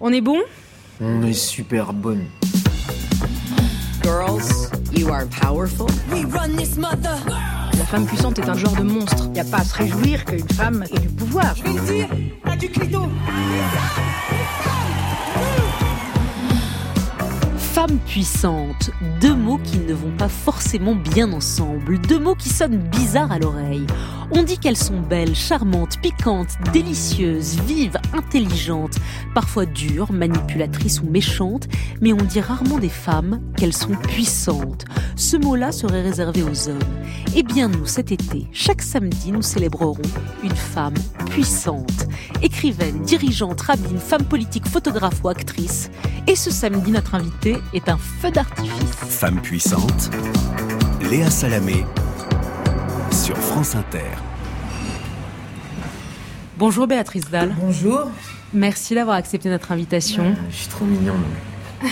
[0.00, 0.38] On est bon?
[1.00, 2.24] On est super bonne.
[4.02, 5.88] Girls, you are powerful.
[7.76, 9.24] La femme puissante est un genre de monstre.
[9.26, 11.54] Il n'y a pas à se réjouir qu'une femme ait du pouvoir.
[17.56, 18.90] Femme puissante,
[19.20, 23.40] deux mots qui ne vont pas forcément bien ensemble, deux mots qui sonnent bizarres à
[23.40, 23.86] l'oreille.
[24.30, 28.96] On dit qu'elles sont belles, charmantes, piquantes, délicieuses, vives, intelligentes,
[29.34, 31.66] parfois dures, manipulatrices ou méchantes,
[32.02, 34.84] mais on dit rarement des femmes qu'elles sont puissantes.
[35.16, 36.78] Ce mot-là serait réservé aux hommes.
[37.34, 39.96] Eh bien nous, cet été, chaque samedi, nous célébrerons
[40.44, 40.94] une femme
[41.30, 42.06] puissante.
[42.42, 45.90] Écrivaine, dirigeante, rabbine, femme politique, photographe ou actrice.
[46.26, 48.94] Et ce samedi, notre invité est un feu d'artifice.
[48.94, 50.10] Femme puissante,
[51.10, 51.84] Léa Salamé
[53.28, 54.08] sur France Inter.
[56.56, 57.54] Bonjour Béatrice Dalle.
[57.60, 58.10] Bonjour.
[58.54, 60.34] Merci d'avoir accepté notre invitation.
[60.48, 61.20] Je suis trop mignonne.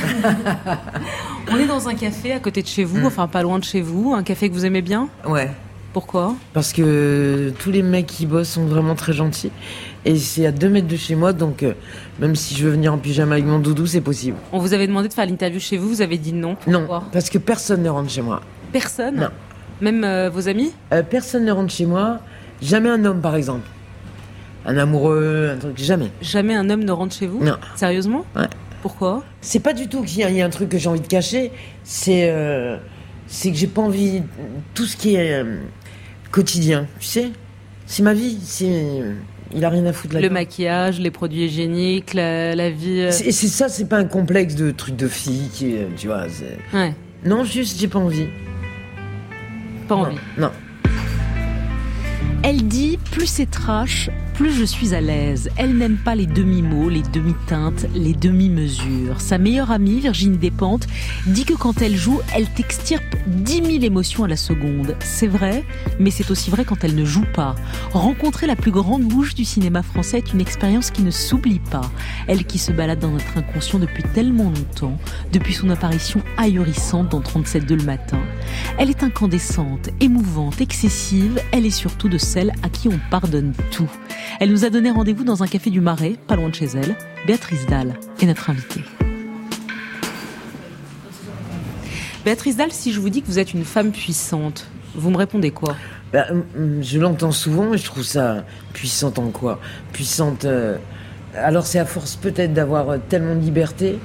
[1.53, 3.83] On est dans un café à côté de chez vous, enfin pas loin de chez
[3.83, 5.11] vous, un café que vous aimez bien?
[5.29, 5.51] Ouais.
[5.93, 6.35] Pourquoi?
[6.55, 9.53] Parce que tous les mecs qui bossent sont vraiment très gentils.
[10.07, 11.75] Et c'est à deux mètres de chez moi, donc euh,
[12.19, 14.39] même si je veux venir en pyjama avec mon doudou, c'est possible.
[14.53, 16.57] On vous avait demandé de faire l'interview chez vous, vous avez dit non.
[16.67, 18.41] Non, parce que personne ne rentre chez moi.
[18.73, 19.17] Personne?
[19.17, 19.29] Non.
[19.81, 22.21] Même euh, vos amis Euh, personne ne rentre chez moi.
[22.63, 23.69] Jamais un homme, par exemple.
[24.65, 26.11] Un amoureux, un truc, jamais.
[26.23, 27.57] Jamais un homme ne rentre chez vous Non.
[27.77, 28.47] Sérieusement Ouais.
[28.83, 31.07] Pourquoi C'est pas du tout qu'il y, y a un truc que j'ai envie de
[31.07, 31.51] cacher.
[31.85, 32.77] C'est euh,
[33.27, 34.23] c'est que j'ai pas envie.
[34.75, 35.45] Tout ce qui est
[36.31, 37.29] quotidien, tu sais
[37.87, 38.39] C'est ma vie.
[38.43, 39.03] C'est.
[39.55, 40.35] Il a rien à foutre Le là-dedans.
[40.35, 43.07] maquillage, les produits hygiéniques, la, la vie.
[43.13, 46.25] C'est ça, c'est pas un complexe de truc de fille qui, tu vois.
[46.75, 48.27] Ouais, Non, juste j'ai pas envie.
[49.87, 50.19] Pas Non, envie.
[50.39, 50.51] Non.
[52.43, 55.49] Elle dit plus c'est trash, plus je suis à l'aise.
[55.57, 59.19] Elle n'aime pas les demi-mots, les demi-teintes, les demi-mesures.
[59.19, 60.87] Sa meilleure amie, Virginie Despentes,
[61.27, 64.95] dit que quand elle joue, elle t'extirpe 10 000 émotions à la seconde.
[65.01, 65.65] C'est vrai,
[65.99, 67.55] mais c'est aussi vrai quand elle ne joue pas.
[67.93, 71.91] Rencontrer la plus grande bouche du cinéma français est une expérience qui ne s'oublie pas.
[72.27, 74.99] Elle qui se balade dans notre inconscient depuis tellement longtemps,
[75.33, 78.21] depuis son apparition ahurissante dans 37 le matin.
[78.79, 83.91] Elle est incandescente, émouvante, excessive, elle est surtout de celles à qui on pardonne tout.
[84.41, 86.97] Elle nous a donné rendez-vous dans un café du Marais, pas loin de chez elle.
[87.27, 88.83] Béatrice Dalle est notre invitée.
[92.25, 95.51] Béatrice Dalle, si je vous dis que vous êtes une femme puissante, vous me répondez
[95.51, 95.77] quoi?
[96.13, 99.61] Bah, hum, hum, je l'entends souvent et je trouve ça puissante en quoi?
[99.93, 100.45] Puissante.
[100.45, 100.77] euh,
[101.37, 103.99] Alors c'est à force peut-être d'avoir euh, tellement de liberté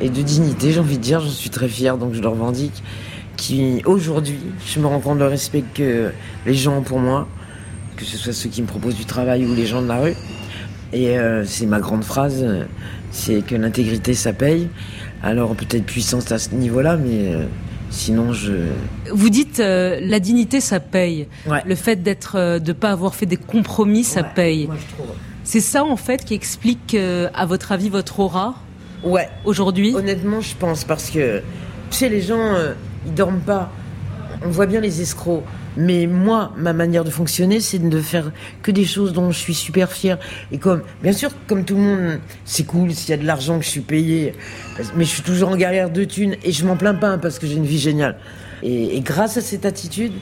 [0.00, 2.82] et de dignité, j'ai envie de dire, j'en suis très fier donc je le revendique.
[3.36, 6.10] Qui aujourd'hui, je me rends compte le respect que
[6.44, 7.26] les gens ont pour moi,
[8.00, 10.14] que ce soit ceux qui me proposent du travail ou les gens de la rue.
[10.92, 12.44] Et euh, c'est ma grande phrase,
[13.12, 14.68] c'est que l'intégrité ça paye.
[15.22, 17.44] Alors peut-être puissance à ce niveau-là, mais euh,
[17.90, 18.52] sinon je.
[19.12, 21.28] Vous dites euh, la dignité, ça paye.
[21.46, 21.62] Ouais.
[21.66, 24.66] Le fait d'être, de pas avoir fait des compromis, ça Ouais, paye.
[24.66, 25.14] moi, je trouve.
[25.44, 26.96] C'est ça en fait qui explique,
[27.34, 28.54] à votre avis, votre aura
[29.04, 29.94] Ouais, aujourd'hui?
[29.94, 31.40] Honnêtement, je pense parce que
[31.90, 32.54] tu sais, les gens,
[33.06, 33.70] ils dorment pas.
[34.44, 35.42] On voit bien les escrocs.
[35.76, 38.32] Mais moi, ma manière de fonctionner, c'est de faire
[38.62, 40.18] que des choses dont je suis super fier.
[40.52, 43.58] Et comme, bien sûr, comme tout le monde, c'est cool s'il y a de l'argent
[43.58, 44.34] que je suis payé.
[44.96, 47.46] Mais je suis toujours en galère de thunes et je m'en plains pas parce que
[47.46, 48.16] j'ai une vie géniale.
[48.62, 50.12] Et, et grâce à cette attitude,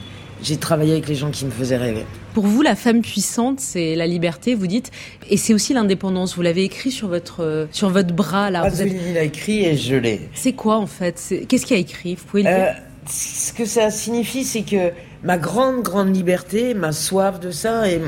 [0.41, 2.05] j'ai travaillé avec les gens qui me faisaient rêver.
[2.33, 4.89] Pour vous, la femme puissante, c'est la liberté, vous dites,
[5.29, 6.35] et c'est aussi l'indépendance.
[6.37, 8.61] Vous l'avez écrit sur votre euh, sur votre bras là.
[8.69, 10.29] Vous êtes- Pasolini l'a écrit et je l'ai.
[10.35, 11.21] C'est quoi en fait?
[11.49, 12.15] Qu'est-ce qu'il a écrit?
[12.15, 14.91] Vous pouvez le Euh, dire ce que ça signifie, c'est que
[15.23, 17.99] ma grande, grande liberté, ma soif de ça, et,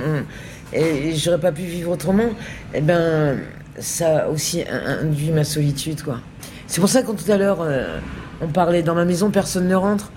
[0.74, 2.30] et j'aurais pas pu vivre autrement,
[2.74, 3.38] eh ben,
[3.80, 6.20] ça a aussi in- induit ma solitude, quoi.
[6.68, 7.98] C'est pour ça que tout à l'heure, euh,
[8.42, 10.12] on parlait dans ma maison, personne ne rentre.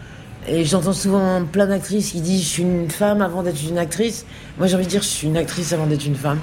[0.46, 4.26] Et j'entends souvent plein d'actrices qui disent Je suis une femme avant d'être une actrice.
[4.58, 6.38] Moi, j'ai envie de dire Je suis une actrice avant d'être une femme.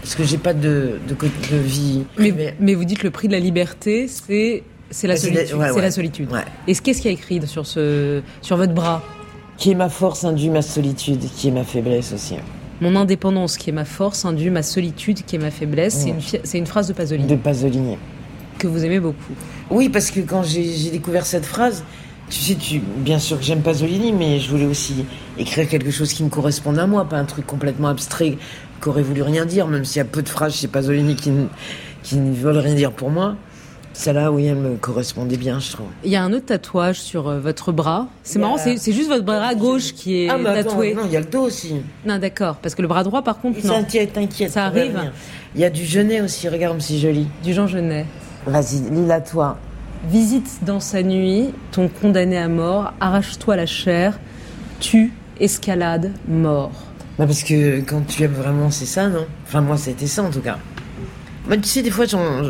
[0.00, 2.02] Parce que j'ai pas de, de, de vie.
[2.18, 5.54] mais, mais vous dites le prix de la liberté, c'est c'est la solitude.
[5.54, 6.32] ouais, la solitude.
[6.32, 6.44] Ouais.
[6.68, 9.02] Et qu'est-ce qu'il y a écrit sur ce sur votre bras
[9.56, 12.36] Qui est ma force induit ma solitude, qui est ma faiblesse aussi.
[12.80, 16.06] Mon indépendance qui est ma force induit ma solitude qui est ma faiblesse.
[16.44, 17.96] C'est une, phrase de Pasolini De Pasolini.
[18.58, 19.34] que vous aimez beaucoup.
[19.70, 21.84] Oui, parce que quand j'ai découvert cette phrase,
[22.28, 25.04] tu sais, tu, bien sûr que j'aime Pasolini, mais je voulais aussi
[25.38, 28.36] écrire quelque chose qui me corresponde à moi, pas un truc complètement abstrait
[28.82, 31.30] qui aurait voulu rien dire, même s'il y a peu de phrases chez Pasolini qui
[31.30, 33.36] ne veulent rien dire pour moi.
[33.94, 35.86] Celle-là, oui, elle me correspondait bien, je trouve.
[36.02, 38.08] Il y a un autre tatouage sur euh, votre bras.
[38.22, 40.94] C'est marrant, c'est juste votre bras gauche qui est ah, attends, tatoué.
[40.94, 41.76] non, il y a le dos aussi.
[42.06, 42.56] Non, d'accord.
[42.56, 43.84] Parce que le bras droit, par contre, non.
[43.84, 44.50] T'inquiète.
[44.50, 44.98] Ça arrive.
[45.54, 47.26] Il y a du genêt aussi, regarde, c'est joli.
[47.44, 48.06] Du Jean Genet.
[48.46, 49.58] Vas-y, lis-la toi.
[50.08, 54.18] Visite dans sa nuit ton condamné à mort, arrache-toi la chair,
[54.80, 56.72] tue, escalade, mort.
[57.18, 59.26] Bah parce que quand tu aimes vraiment, c'est ça, non?
[59.46, 60.58] Enfin, moi, c'était ça en tout cas.
[61.46, 62.42] Moi, tu sais, des fois, j'en-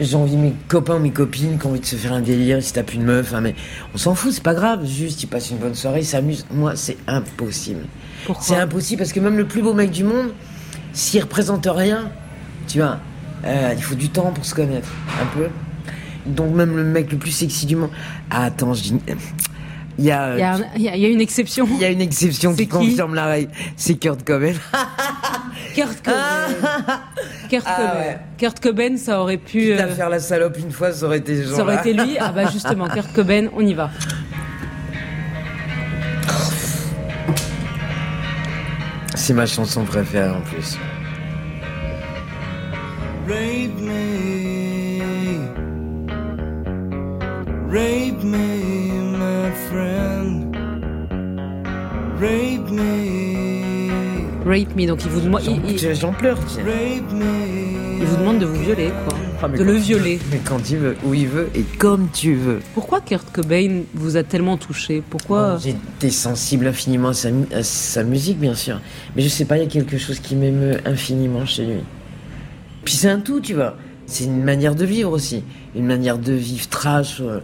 [0.00, 2.58] j'ai envie mes copains ou mes copines qui ont envie de se faire un délire,
[2.58, 3.54] ils se tapent une meuf, hein, mais
[3.94, 4.86] on s'en fout, c'est pas grave.
[4.86, 6.46] Juste, ils passent une bonne soirée, ils s'amusent.
[6.50, 7.84] Moi, c'est impossible.
[8.26, 10.32] Pourquoi C'est impossible parce que même le plus beau mec du monde,
[10.92, 12.10] s'il représente rien,
[12.68, 12.98] tu vois,
[13.44, 14.88] euh, il faut du temps pour se connaître,
[15.20, 15.48] un peu.
[16.26, 17.90] Donc même le mec le plus sexy du monde.
[18.30, 18.94] Ah, attends, je dis.
[19.98, 21.68] Il y a, Il y, a un- il y a- il y a une exception.
[21.70, 23.50] il y a une exception qui qui confirme la règle.
[23.76, 24.54] C'est Kurt Cobain.
[25.74, 26.18] Kurt Cobain.
[27.50, 28.00] Kurt Ah, Cobain.
[28.00, 28.18] ouais.
[28.38, 29.60] Kurt Cobain, ça aurait pu.
[29.72, 31.92] Quitte à euh, faire la salope une fois, ça aurait été ce ça aurait été
[31.92, 32.16] lui.
[32.18, 33.90] Ah bah justement, Kurt Cobain, on y va.
[39.14, 40.78] C'est ma chanson préférée en plus.
[43.28, 43.92] Rape me.
[47.70, 49.01] Rape me,
[49.68, 50.54] friend.
[52.20, 54.44] Rape me.
[54.44, 56.64] Rape me, donc il vous demande, J'en il, il- j'en pleure, tiens.
[56.64, 58.00] Rape me.
[58.00, 59.18] il vous demande de vous violer, quoi.
[59.44, 60.20] Ah, de le violer.
[60.30, 62.60] Mais quand il veut, où il veut et comme tu veux.
[62.74, 65.02] Pourquoi Kurt Cobain vous a tellement touché?
[65.08, 68.80] Pourquoi J'étais sensible infiniment à sa, à sa musique, bien sûr.
[69.16, 71.80] Mais je sais pas, il y a quelque chose qui m'émeut infiniment chez lui.
[72.84, 73.76] Puis c'est un tout, tu vois.
[74.06, 75.42] C'est une manière de vivre aussi.
[75.74, 77.20] Une manière de vivre trash.
[77.20, 77.40] euh,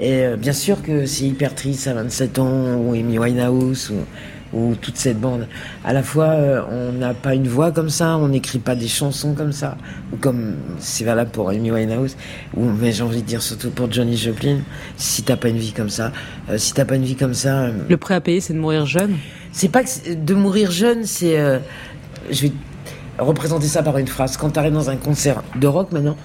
[0.00, 4.58] Et euh, bien sûr que c'est hyper triste à 27 ans, ou Amy Winehouse, ou,
[4.58, 5.46] ou toute cette bande.
[5.84, 8.88] À la fois, euh, on n'a pas une voix comme ça, on n'écrit pas des
[8.88, 9.76] chansons comme ça,
[10.10, 12.16] ou comme c'est valable pour Amy Winehouse,
[12.56, 14.60] ou mais j'ai envie de dire surtout pour Johnny Joplin.
[14.96, 16.12] Si t'as pas une vie comme ça,
[16.48, 18.86] euh, si t'as pas une vie comme ça, Le prêt à payer, c'est de mourir
[18.86, 19.16] jeune
[19.52, 21.34] c'est pas que de mourir jeune, c'est.
[22.30, 22.52] je vais
[23.18, 24.36] représenter ça par une phrase.
[24.36, 26.16] Quand t'arrives dans un concert de rock maintenant,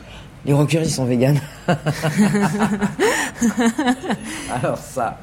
[0.45, 1.39] les rockers ils sont véganes.
[4.51, 5.19] Alors ça.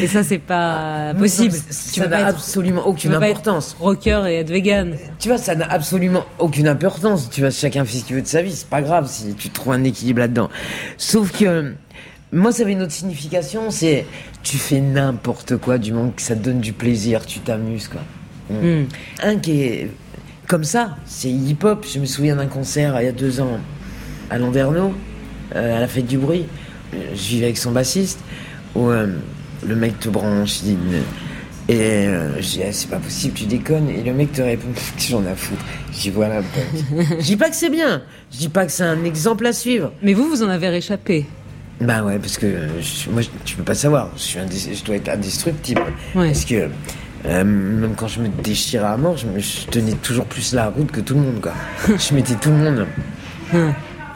[0.00, 1.54] Et ça, c'est pas possible.
[1.54, 3.76] Non, mais Tu Ça n'a absolument tu aucune peux pas être importance.
[3.80, 4.94] rocker et être vegan.
[5.18, 7.30] Tu vois, ça n'a absolument aucune importance.
[7.30, 8.52] Tu vois, chacun fait ce qu'il veut de sa vie.
[8.54, 10.50] C'est pas grave si tu trouves un équilibre là-dedans.
[10.98, 11.72] Sauf que
[12.32, 13.70] moi, ça avait une autre signification.
[13.70, 14.04] C'est
[14.42, 18.02] tu fais n'importe quoi du moment que ça te donne du plaisir, tu t'amuses, quoi.
[18.50, 18.84] Hmm.
[19.22, 19.90] Un qui est
[20.46, 21.86] comme ça, c'est hip-hop.
[21.90, 23.58] Je me souviens d'un concert il y a deux ans
[24.30, 24.94] à Landerneau,
[25.54, 26.46] euh, à la fête du bruit.
[26.92, 28.18] Je vivais avec son bassiste,
[28.74, 29.06] où euh,
[29.66, 30.78] le mec te branche, il dit,
[31.70, 33.90] et euh, je dis, Ah, c'est pas possible, tu déconnes.
[33.90, 35.62] Et le mec te répond, j'en ai à foutre?
[35.92, 36.40] Je dis, voilà.
[37.18, 38.02] Je dis pas que c'est bien,
[38.32, 39.92] je dis pas que c'est un exemple à suivre.
[40.02, 41.26] Mais vous, vous en avez réchappé.
[41.80, 42.46] Bah ouais, parce que
[42.80, 45.82] je- moi, je- tu peux pas savoir, je, suis indé- je dois être indestructible.
[46.14, 46.28] Ouais.
[46.28, 46.68] Parce que
[47.26, 50.68] euh, même quand je me déchirais à mort, je, me- je tenais toujours plus la
[50.70, 51.52] route que tout le monde, quoi.
[51.86, 52.86] je mettais tout le monde.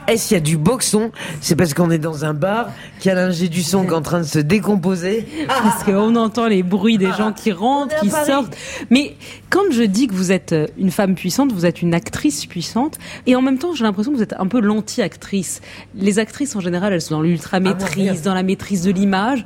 [0.09, 1.13] Est-ce qu'il y a du boxon?
[1.41, 3.95] C'est parce qu'on est dans un bar, qu'il y a l'ingé du son qui est
[3.95, 5.27] en train de se décomposer.
[5.47, 8.57] Parce qu'on entend les bruits des gens qui rentrent, qui sortent.
[8.91, 9.17] Mais
[9.51, 12.99] quand je dis que vous êtes euh, une femme puissante, vous êtes une actrice puissante.
[13.27, 15.61] Et en même temps, j'ai l'impression que vous êtes un peu l'anti-actrice.
[15.95, 19.45] Les actrices, en général, elles sont dans Ah, l'ultra-maîtrise, dans la maîtrise de l'image.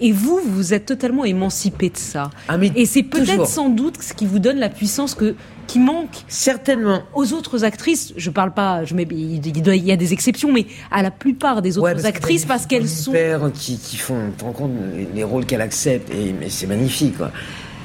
[0.00, 2.30] Et vous, vous êtes totalement émancipée de ça.
[2.48, 5.36] Ah, Et c'est peut-être sans doute ce qui vous donne la puissance que,
[5.68, 7.02] qui manque Certainement.
[7.14, 8.12] aux autres actrices.
[8.16, 11.78] Je parle pas, je mets, il y a des exceptions, mais à la plupart des
[11.78, 13.12] autres Ouais, parce actrices que parce qu'elles sont.
[13.54, 17.30] Qui, qui font, tu compte, les- les rôles qu'elle accepte, et mais c'est magnifique, quoi.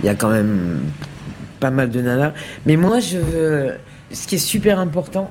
[0.01, 0.79] Il y a quand même
[1.59, 2.33] pas mal de nanas.
[2.65, 3.73] Mais moi, je veux.
[4.11, 5.29] Ce qui est super important,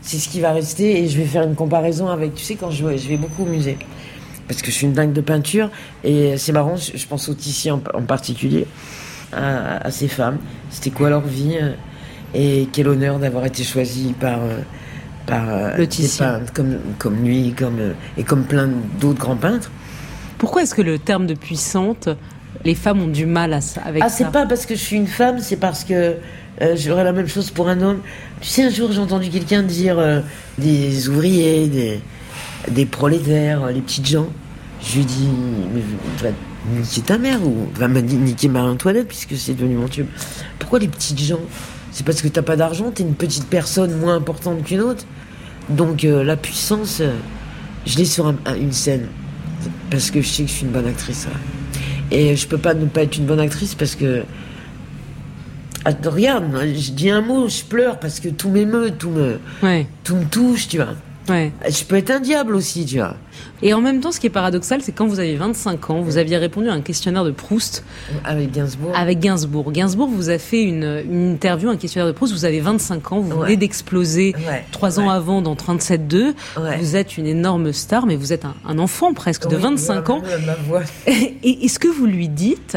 [0.00, 2.34] c'est ce qui va rester, et je vais faire une comparaison avec.
[2.34, 3.76] Tu sais, quand je, je vais beaucoup au musée,
[4.48, 5.70] parce que je suis une dingue de peinture,
[6.04, 8.66] et c'est marrant, je, pense aux Tissier en, en particulier,
[9.32, 10.38] à, à ces femmes.
[10.70, 11.72] C'était quoi leur vie, euh,
[12.34, 14.38] et quel honneur d'avoir été choisie par.
[14.42, 14.58] euh,
[15.26, 18.68] par euh, Le des peintres comme, comme lui comme, et comme plein
[19.00, 19.70] d'autres grands peintres.
[20.38, 22.08] Pourquoi est-ce que le terme de puissante,
[22.64, 24.80] les femmes ont du mal à ça, avec Ah, ça c'est pas parce que je
[24.80, 26.14] suis une femme, c'est parce que
[26.62, 28.00] euh, j'aurais la même chose pour un homme.
[28.40, 30.20] Tu sais, un jour, j'ai entendu quelqu'un dire euh,
[30.58, 32.00] des ouvriers, des,
[32.70, 34.28] des prolétaires, euh, les petites gens.
[34.82, 35.28] Je lui dis,
[35.74, 35.82] mais
[36.22, 36.34] va
[36.78, 40.06] niquer ta mère ou va niquer Marie-Antoinette puisque c'est devenu mon tube.
[40.58, 41.40] Pourquoi les petites gens?
[41.92, 45.04] C'est parce que t'as pas d'argent, t'es une petite personne moins importante qu'une autre.
[45.70, 47.12] Donc euh, la puissance, euh,
[47.86, 49.06] je l'ai sur un- un- une scène
[49.90, 51.26] parce que je sais que je suis une bonne actrice.
[51.26, 52.16] ouais.
[52.18, 54.22] Et je peux pas ne pas être une bonne actrice parce que.
[55.84, 56.44] Attends, regarde,
[56.74, 59.86] je dis un mot, je pleure parce que tout m'émeut, tout me, Ouais.
[60.02, 60.94] tout me touche, tu vois.
[61.28, 61.52] Ouais.
[61.68, 63.16] Je peux être un diable aussi, tu vois.
[63.62, 66.18] Et en même temps, ce qui est paradoxal, c'est quand vous avez 25 ans, vous
[66.18, 67.84] aviez répondu à un questionnaire de Proust
[68.24, 68.92] Avec Gainsbourg.
[68.96, 69.72] avec Gainsbourg.
[69.72, 72.32] Gainsbourg vous a fait une, une interview, un questionnaire de Proust.
[72.32, 73.44] Vous avez 25 ans, vous Ouais.
[73.46, 74.34] venez d'exploser
[74.72, 76.34] trois ans avant dans 37.2.
[76.58, 76.78] Ouais.
[76.78, 80.10] Vous êtes une énorme star, mais vous êtes un, un enfant presque de Oui, 25
[80.10, 80.22] ans.
[80.46, 80.82] ma- voix.
[81.06, 82.76] Et est-ce que vous lui dites,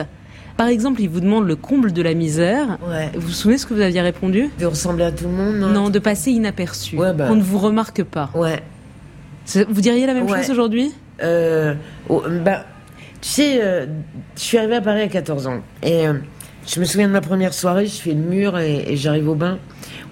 [0.59, 2.77] par exemple, il vous demande le comble de la misère.
[2.85, 3.09] Ouais.
[3.15, 4.49] Vous vous souvenez ce que vous aviez répondu?
[4.59, 6.97] De ressembler à tout le monde, non Non, de passer inaperçu.
[6.97, 7.27] Ouais, bah.
[7.31, 8.29] On ne vous remarque pas.
[8.35, 8.61] Ouais.
[9.69, 10.39] Vous diriez la même Ouais.
[10.39, 10.91] chose aujourd'hui?
[11.23, 11.75] Euh,
[12.09, 12.65] oh, bah,
[13.21, 13.85] tu sais, euh,
[14.35, 15.61] je suis arrivée à Paris à 14 ans.
[15.81, 16.15] Et euh,
[16.67, 19.35] je me souviens de ma première soirée, je fais le mur et, et j'arrive au
[19.35, 19.59] bain,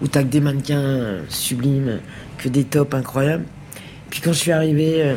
[0.02, 2.00] où t'as que des mannequins euh, sublimes,
[2.38, 3.44] que des tops incroyables.
[4.10, 5.14] Puis quand je suis arrivée,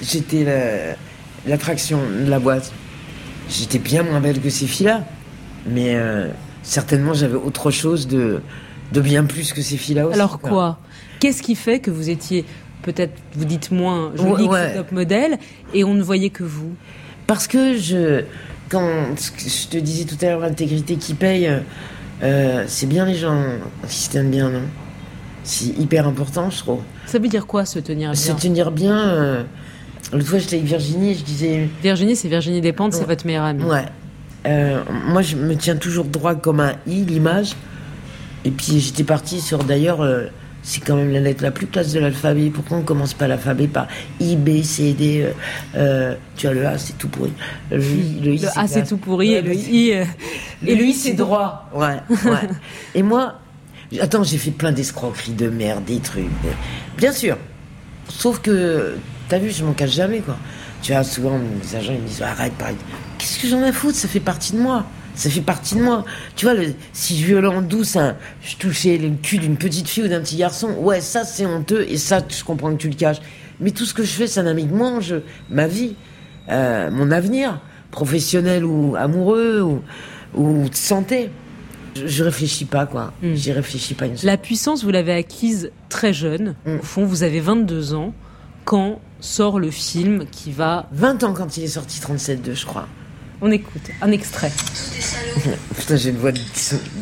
[0.00, 0.96] j'étais la-
[1.46, 2.72] l'attraction de la boîte.
[3.48, 5.04] J'étais bien moins belle que ces filles-là.
[5.66, 6.28] Mais euh,
[6.62, 8.40] certainement, j'avais autre chose de,
[8.92, 10.14] de bien plus que ces filles-là aussi.
[10.14, 10.78] Alors quoi
[11.20, 12.44] Qu'est-ce qui fait que vous étiez
[12.82, 14.70] peut-être, vous dites moins jolie Ouais, ouais.
[14.72, 15.38] que top modèle
[15.72, 16.74] et on ne voyait que vous?
[17.28, 18.24] Parce que je,
[18.68, 18.88] quand
[19.38, 21.48] je te disais tout à l'heure, l'intégrité qui paye,
[22.24, 23.40] euh, c'est bien les gens
[23.88, 24.62] qui se tiennent bien, non?
[25.44, 26.80] C'est hyper important, je trouve.
[27.06, 28.20] Ça veut dire quoi se tenir bien?
[28.20, 28.98] Se tenir bien.
[28.98, 29.42] Euh,
[30.12, 33.64] L'autre fois, j'étais avec Virginie, je disais, Virginie, c'est Virginie Despentes, c'est votre meilleure amie.
[33.64, 33.84] ouais.
[34.44, 37.52] Euh, moi, je me tiens toujours droit comme un i, l'image.
[38.44, 40.00] Et puis, j'étais partie sur d'ailleurs.
[40.00, 40.24] euh,
[40.64, 42.50] c'est quand même la lettre la plus classe de l'alphabet.
[42.50, 43.88] Pourquoi on commence pas l'alphabet par
[44.20, 45.32] I, B, C, D euh,
[45.76, 47.32] euh, Tu as le A, c'est tout pourri.
[47.70, 50.04] Le, I, le I, Le A, c'est tout pourri Ouais, et le I, euh,
[50.64, 51.68] et le I, c'est droit.
[51.74, 52.48] Ouais, ouais.
[52.94, 53.40] Et moi,
[54.00, 56.26] attends, j'ai fait plein d'escroqueries de merde, des trucs.
[56.96, 57.36] Bien sûr.
[58.08, 58.94] Sauf que,
[59.32, 60.36] t'as vu, je m'en cache jamais, quoi.
[60.82, 62.76] Tu vois, souvent, les agents, ils me disent, arrête, arrête.
[63.16, 63.96] Qu'est-ce que j'en ai à foutre?
[63.96, 64.84] Ça fait partie de moi.
[65.14, 66.04] Ça fait partie de moi.
[66.36, 69.88] Tu vois, le, si je violais en douce, un- je touchais le cul d'une petite
[69.88, 72.90] fille ou d'un petit garçon, ouais, ça, c'est honteux, et ça, je comprends que tu
[72.90, 73.22] le caches.
[73.58, 75.24] Mais tout ce que je fais, ça n'a mis que moi jeu.
[75.48, 75.94] Ma vie,
[76.50, 77.58] euh, mon avenir,
[77.90, 79.82] professionnel ou amoureux, ou,
[80.34, 81.30] ou de santé.
[81.96, 83.14] Je, je réfléchis pas, quoi.
[83.22, 83.34] Mm.
[83.34, 84.26] J'y réfléchis pas une seconde.
[84.30, 86.54] La puissance, vous l'avez acquise très jeune.
[86.66, 86.76] Mm.
[86.80, 88.12] Au fond, vous avez 22 ans
[88.66, 90.88] quand sort le film qui va...
[90.92, 92.86] 20 ans quand il est sorti, 37.2, je crois.
[93.40, 94.52] On écoute un extrait.
[95.78, 96.40] Putain, j'ai une voix de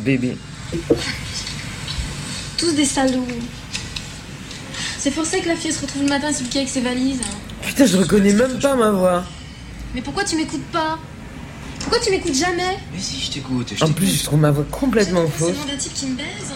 [0.05, 0.37] bébé.
[2.57, 3.27] Tous des salauds.
[4.97, 6.81] C'est pour ça que la fille se retrouve le matin sur le quai avec ses
[6.81, 7.21] valises.
[7.63, 9.23] Putain, je reconnais même pas ma voix.
[9.93, 10.97] Mais pourquoi tu m'écoutes pas?
[11.79, 12.77] Pourquoi tu m'écoutes jamais?
[12.93, 13.73] Mais si, je t'écoute.
[13.75, 15.49] je En plus, je trouve ma voix complètement C'est fausse.
[15.49, 16.53] le nom d'un type qui me baise.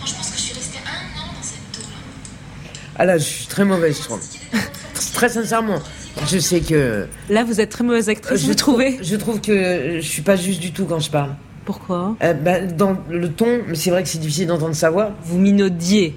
[0.00, 1.88] Quand je pense que je suis restée un an dans cette tour.
[2.96, 4.20] Ah là, je suis très mauvaise, je trouve.
[5.14, 5.80] Très sincèrement.
[6.28, 7.06] Je sais que.
[7.28, 10.22] Là, vous êtes très mauvaise actrice, je vous trouvez trouve- Je trouve que je suis
[10.22, 11.30] pas juste du tout quand je parle.
[11.64, 15.10] Pourquoi Euh, bah, dans le ton, mais c'est vrai que c'est difficile d'entendre sa voix.
[15.24, 16.14] Vous minaudiez.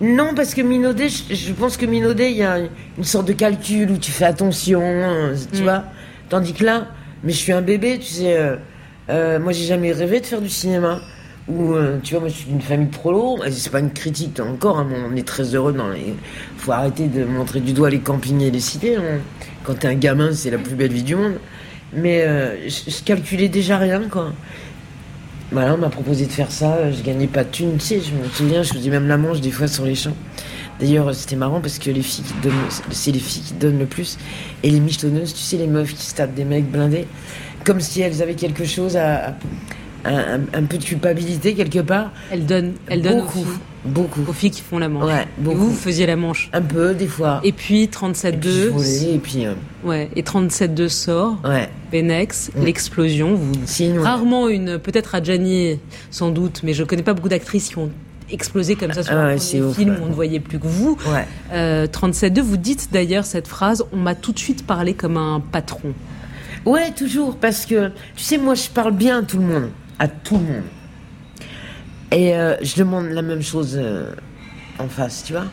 [0.00, 2.58] Non, parce que minaudet, je, je pense que minaudet, il y a
[2.96, 5.64] une sorte de calcul où tu fais attention, euh, tu Mm.
[5.64, 5.84] vois.
[6.30, 6.86] Tandis que là,
[7.22, 8.36] mais je suis un bébé, tu sais.
[8.38, 8.56] euh,
[9.10, 11.00] euh, moi, j'ai jamais rêvé de faire du cinéma.
[11.50, 14.78] Ou, euh, tu vois, moi, je suis d'une famille de C'est pas une critique encore,
[14.78, 16.14] hein, on est très heureux dans les.
[16.58, 18.96] Faut arrêter de montrer du doigt les campings et les cités.
[18.96, 19.18] hein.
[19.64, 21.34] Quand t'es un gamin, c'est la plus belle vie du monde.
[21.92, 24.32] Mais euh, je, je calculais déjà rien, quoi.
[25.52, 28.00] Voilà, on m'a proposé de faire ça, euh, je gagnais pas de thunes, tu sais,
[28.00, 30.14] je me souviens, je faisais même la manche des fois sur les champs.
[30.78, 32.54] D'ailleurs, euh, c'était marrant parce que les filles qui donnent,
[32.90, 34.16] c'est les filles qui donnent le plus.
[34.62, 37.08] Et les michetonneuses, tu sais, les meufs qui se tapent des mecs blindés,
[37.64, 39.34] comme si elles avaient quelque chose à.
[40.04, 42.10] Un, peu de culpabilité quelque part.
[42.30, 44.20] Elle donne, elle donne beaucoup, aux filles, beaucoup.
[44.28, 45.04] aux filles qui font la manche.
[45.04, 46.50] Ouais, Et vous, vous faisiez la manche.
[46.52, 47.40] Un peu, des fois.
[47.44, 49.46] Et puis Et puis, je 37.2, volais, et puis.
[49.46, 49.54] euh,
[49.84, 51.68] ouais, et 37.2 sort, ouais.
[51.92, 53.34] Benex, l'explosion.
[53.34, 53.52] Vous
[54.02, 55.78] rarement une, peut-être Adjani
[56.10, 57.90] sans doute, mais je connais pas beaucoup d'actrices qui ont
[58.32, 59.96] explosé comme ça sur Ah un ouais, ouf, film ouais.
[60.00, 60.96] où on ne voyait plus que vous.
[61.12, 61.26] Ouais.
[61.52, 65.40] Euh, 37.2, vous dites d'ailleurs cette phrase, on m'a tout de suite parlé comme un
[65.40, 65.92] patron.
[66.66, 69.70] Ouais, toujours, parce que, tu sais, moi, je parle bien à tout le monde.
[70.00, 70.62] À tout le monde.
[72.10, 74.12] Et euh, je demande la même chose euh,
[74.80, 75.44] en face, tu vois.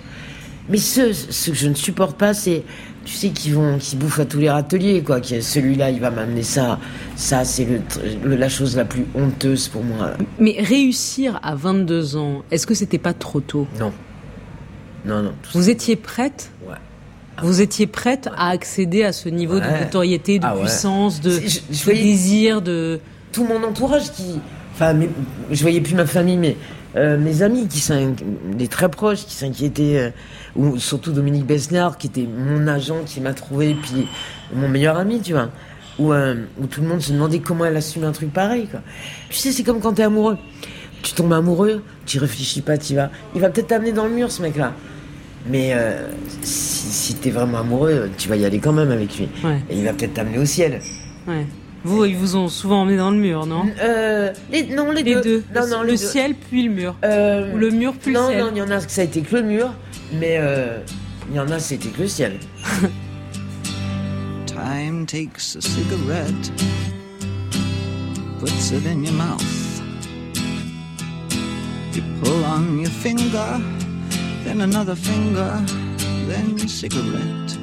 [0.69, 2.63] Mais ce, ce que je ne supporte pas, c'est,
[3.05, 5.21] tu sais, qui vont, qui bouffent à tous les râteliers, quoi.
[5.21, 6.79] Qui, celui-là, il va m'amener ça.
[7.15, 7.67] Ça, c'est
[8.23, 10.13] le, la chose la plus honteuse pour moi.
[10.39, 13.67] Mais réussir à 22 ans, est-ce que c'était pas trop tôt?
[13.79, 13.93] Non.
[15.05, 15.33] Non, non.
[15.43, 15.49] ça.
[15.53, 16.51] Vous étiez prête?
[16.67, 16.75] Ouais.
[17.43, 20.61] Vous étiez prête à accéder à ce niveau de notoriété, de Ah ouais.
[20.63, 22.99] puissance, de, je- je de voyais- désir, de...
[23.37, 24.39] tout mon entourage qui.
[24.73, 25.09] Enfin, mes-
[25.51, 26.57] je voyais plus ma famille, mais
[26.95, 28.15] euh, mes amis qui sont
[28.55, 30.09] des très proches, qui s'inquiétaient, euh,
[30.55, 34.07] ou surtout Dominique Besnard, qui était mon agent, qui m'a trouvé, puis
[34.55, 35.49] mon meilleur ami, tu vois.
[35.99, 38.81] Où, euh, où tout le monde se demandait comment elle assume un truc pareil, quoi.
[39.29, 40.37] Tu sais, c'est comme quand t'es amoureux.
[41.03, 43.09] Tu tombes amoureux, tu réfléchis pas, tu vas.
[43.35, 44.73] Il va peut-être t'amener dans le mur, ce mec-là.
[45.49, 46.07] Mais euh,
[46.41, 49.29] si, si t'es vraiment amoureux, tu vas y aller quand même avec lui.
[49.43, 50.81] Ouais, Et il va peut-être t'amener au ciel.
[51.27, 51.45] ouais.
[51.83, 55.15] Vous, ils vous ont souvent emmené dans le mur, non Euh, les, non, les, Les
[55.21, 55.43] deux.
[55.55, 55.97] Non, le non, le les deux.
[55.97, 56.95] ciel puis le mur.
[57.05, 58.39] Euh, Ou le mur puis non, le ciel.
[58.43, 59.73] non, il y en a que ça a été que le mur,
[60.13, 60.79] mais euh,
[61.29, 62.33] il y en a c'était que le ciel.
[64.47, 66.51] Time takes a cigarette,
[68.39, 69.43] puts it in your mouth.
[71.93, 73.61] You pull on your finger,
[74.43, 75.61] then another finger,
[76.27, 77.57] then cigarette.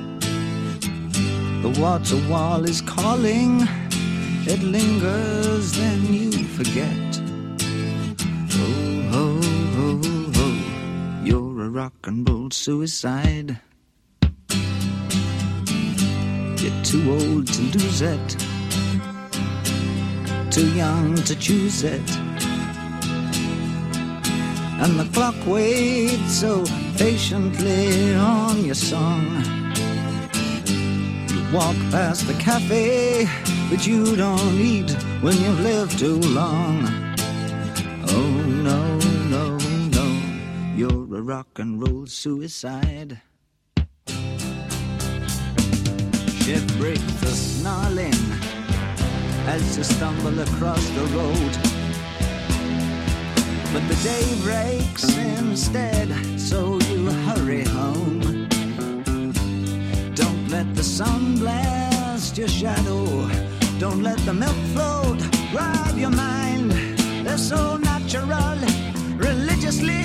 [1.62, 3.66] The water wall is calling,
[4.46, 7.20] it lingers, then you forget.
[8.52, 9.40] Oh, oh,
[9.76, 13.58] oh, oh, you're a rock and roll suicide.
[16.60, 18.36] You're too old to lose it,
[20.50, 22.16] too young to choose it.
[24.82, 26.64] And the clock waits so
[26.98, 29.24] patiently on your song.
[31.28, 33.26] You walk past the cafe,
[33.74, 36.86] but you don't eat when you've lived too long.
[38.08, 38.30] Oh
[38.68, 38.98] no,
[39.34, 39.58] no,
[39.96, 40.06] no,
[40.76, 43.20] you're a rock and roll suicide.
[46.44, 48.22] Ship breaks a snarling
[49.48, 51.52] as you stumble across the road.
[53.72, 58.20] But the day breaks instead, so you hurry home.
[60.14, 63.43] Don't let the sun blast your shadow.
[63.78, 65.20] Don't let the milk float
[65.52, 66.70] rob your mind.
[67.24, 68.58] They're so natural,
[69.16, 70.04] religiously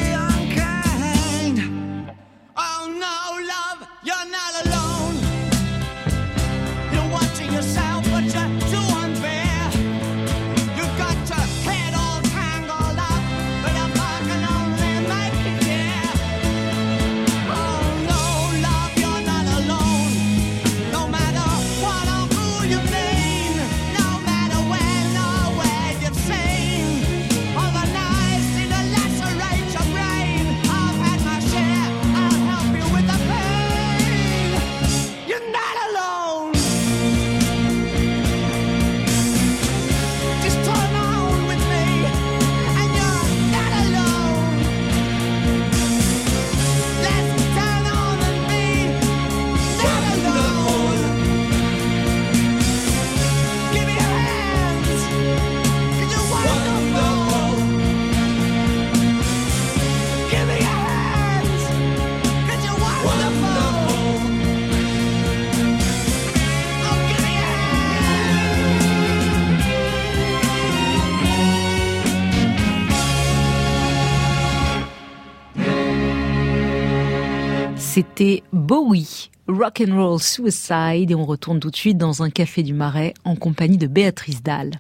[78.00, 82.64] C'était Bowie, Rock and Roll Suicide, et on retourne tout de suite dans un café
[82.64, 84.72] du Marais en compagnie de Béatrice Dalle.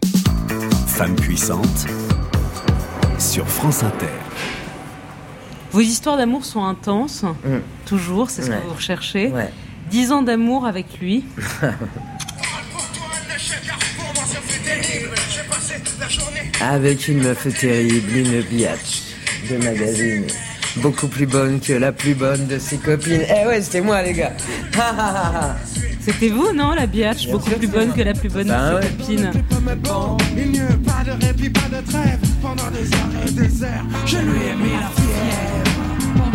[0.87, 1.85] Femme puissante
[3.19, 4.05] sur France Inter.
[5.73, 7.57] Vos histoires d'amour sont intenses, Mm.
[7.85, 8.59] toujours, c'est ce Ouais.
[8.61, 9.27] que vous recherchez.
[9.31, 9.51] Ouais.
[9.91, 11.25] Dix ans d'amour avec lui.
[16.61, 19.01] Avec une meuf terrible, une biatch
[19.49, 20.27] de magazine.
[20.77, 23.21] Beaucoup plus bonne que la plus bonne de ses copines.
[23.27, 24.33] Eh ouais, c'était moi, les gars.
[26.01, 27.25] C'était vous, non, la biatch?
[27.25, 28.81] Bien Beaucoup plus bonne que la plus bonne Ben de ouais.
[28.83, 29.31] ses copines.
[29.83, 32.19] Bon, milieu, pas de répit, pas de trêve.
[32.41, 35.69] Pendant des heures et des heures, je lui ai mis la fièvre.
[36.15, 36.31] Pendant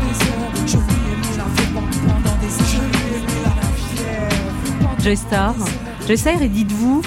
[0.00, 1.82] des heures, je lui ai mis la fièvre.
[2.06, 3.50] Pendant des heures, je lui ai mis la
[4.86, 5.02] fièvre.
[5.02, 5.54] Joy Star.
[6.06, 7.02] Joy Star, et dites-vous,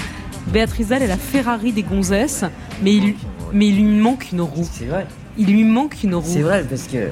[0.48, 2.44] Béatrice Dalle est la Ferrari des gonzesses,
[2.82, 3.14] mais il,
[3.52, 4.68] mais il lui manque une roue.
[4.70, 5.06] C'est vrai.
[5.38, 6.24] Il lui manque une roue.
[6.26, 7.08] C'est vrai, parce que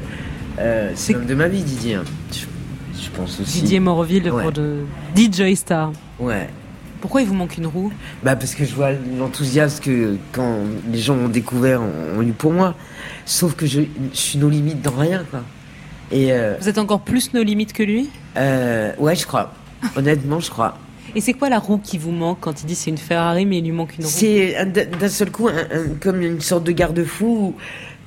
[0.58, 1.94] euh, C'est- l'homme de ma vie, Didier.
[1.94, 2.04] hein.
[2.32, 2.40] Je,
[3.02, 3.62] je pense aussi.
[3.62, 4.42] Didier Morville Ouais.
[4.42, 4.84] pour de...
[5.32, 5.92] Joy Star.
[6.18, 6.48] Ouais.
[7.00, 7.90] Pourquoi il vous manque une roue?
[8.22, 10.56] Bah parce que je vois l'enthousiasme que quand
[10.92, 12.74] les gens ont découvert ont, eu pour moi.
[13.24, 13.80] Sauf que je,
[14.12, 15.40] je suis nos limites dans rien, quoi.
[16.12, 18.10] Et euh, Vous êtes encore plus nos limites que lui?
[18.36, 19.54] Euh, ouais, je crois.
[19.96, 20.76] Honnêtement, je crois.
[21.14, 23.58] Et c'est quoi la roue qui vous manque quand il dit c'est une Ferrari mais
[23.58, 24.10] il lui manque une roue?
[24.10, 27.54] C'est un- d'un d'un seul coup un- un- comme une sorte de garde-fou où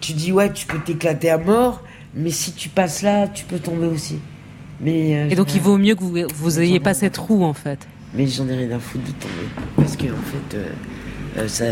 [0.04, 1.82] tu dis ouais, tu peux t'éclater à mort,
[2.14, 4.20] mais si tu passes là, tu peux tomber aussi.
[4.82, 7.54] Mais euh, Et donc il vaut mieux que vous, vous ayez pas cette roue en
[7.54, 7.88] fait.
[8.14, 10.66] Mais j'en ai rien à foutre de tomber parce que en fait, euh,
[11.38, 11.66] euh, ça,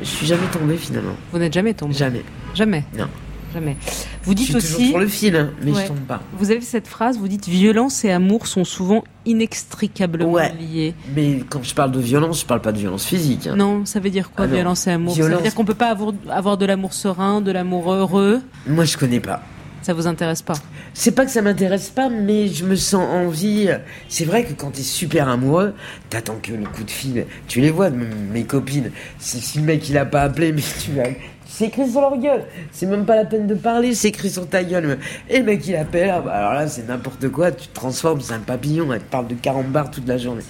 [0.00, 1.12] je suis jamais tombé finalement.
[1.30, 2.22] Vous n'êtes jamais tombé Jamais.
[2.54, 3.06] Jamais Non.
[3.54, 3.76] Jamais.
[4.24, 5.82] Vous Je dites suis toujours aussi, sur le fil, mais Ouais.
[5.84, 6.20] je tombe pas.
[6.36, 10.52] vous avez cette phrase, vous dites violence et amour sont souvent inextricablement Ouais.
[10.58, 10.94] liés.
[11.14, 13.46] Mais quand je parle de violence, je parle pas de violence physique.
[13.46, 13.56] hein.
[13.56, 15.12] Non, ça veut dire quoi Ah violence et amour?
[15.14, 15.36] Ça Violence.
[15.38, 18.40] veut dire qu'on peut pas avoir, avoir de l'amour serein, de l'amour heureux?
[18.66, 19.40] Moi, je connais pas.
[19.84, 20.54] Ça vous intéresse pas
[20.94, 23.68] C'est pas que ça m'intéresse pas, mais je me sens envie.
[24.08, 25.74] C'est vrai que quand t'es super amoureux,
[26.08, 27.26] t'attends que le coup de fil.
[27.48, 28.90] Tu les vois, mes copines.
[29.18, 31.02] Si, le mec il a pas appelé, mais tu vas.
[31.46, 32.46] C'est écrit sur leur gueule.
[32.72, 34.98] C'est même pas la peine de parler, c'est écrit sur ta gueule.
[35.28, 37.52] Et le mec il appelle, ah bah alors là c'est n'importe quoi.
[37.52, 38.90] Tu te transformes, c'est un papillon.
[38.90, 40.44] Elle te parle de carambar toute la journée.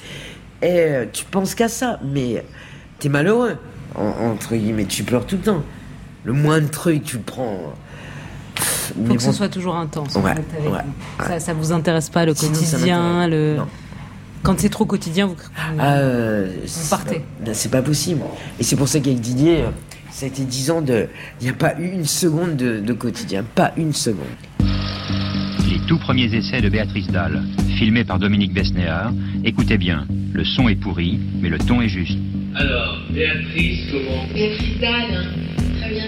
[0.62, 2.44] Et euh, tu penses qu'à ça, mais
[3.00, 3.56] t'es malheureux.
[3.96, 5.62] En- entre guillemets, tu pleures tout le temps.
[6.22, 7.74] Le moindre truc, tu prends.
[8.96, 10.14] Pff, Faut que bon, ce soit toujours intense.
[10.16, 10.78] en Ouais, fait, avec ouais,
[11.18, 11.24] vous.
[11.26, 13.56] Ça, ça vous intéresse pas le quotidien, le.
[13.58, 13.66] Non.
[14.42, 15.36] Quand c'est trop quotidien, vous.
[15.78, 17.22] Ah, euh, c'est partez.
[17.44, 18.20] pas- C'est pas possible.
[18.60, 19.68] Et c'est pour ça qu'avec Didier, euh,
[20.10, 21.08] ça a été dix ans de.
[21.40, 23.42] Il n'y a pas eu une seconde de, de quotidien.
[23.54, 24.26] Pas une seconde.
[25.68, 27.42] Les tout premiers essais de Béatrice Dalle,
[27.78, 29.12] filmés par Dominique Besnéard.
[29.44, 32.18] Écoutez bien, le son est pourri, mais le ton est juste.
[32.54, 34.24] Alors, Béatrice, comment?
[34.32, 35.24] Béatrice Dalle, hein.
[35.80, 36.04] très bien.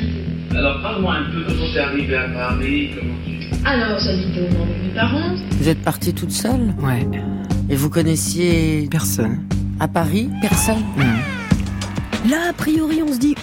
[0.56, 3.66] Alors, parle-moi un peu comment t'es arrivée à Paris, comment tu...
[3.66, 5.34] Alors, j'habite au nom de mes parents.
[5.50, 7.06] Vous êtes partie toute seule Ouais.
[7.68, 9.40] Et vous connaissiez Personne.
[9.80, 10.82] à Paris personne
[12.30, 13.34] Là, a priori, on se dit,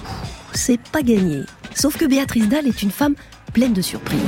[0.54, 1.42] c'est pas gagné.
[1.76, 3.16] Sauf que Béatrice Dalle est une femme
[3.54, 4.20] pleine de surprises.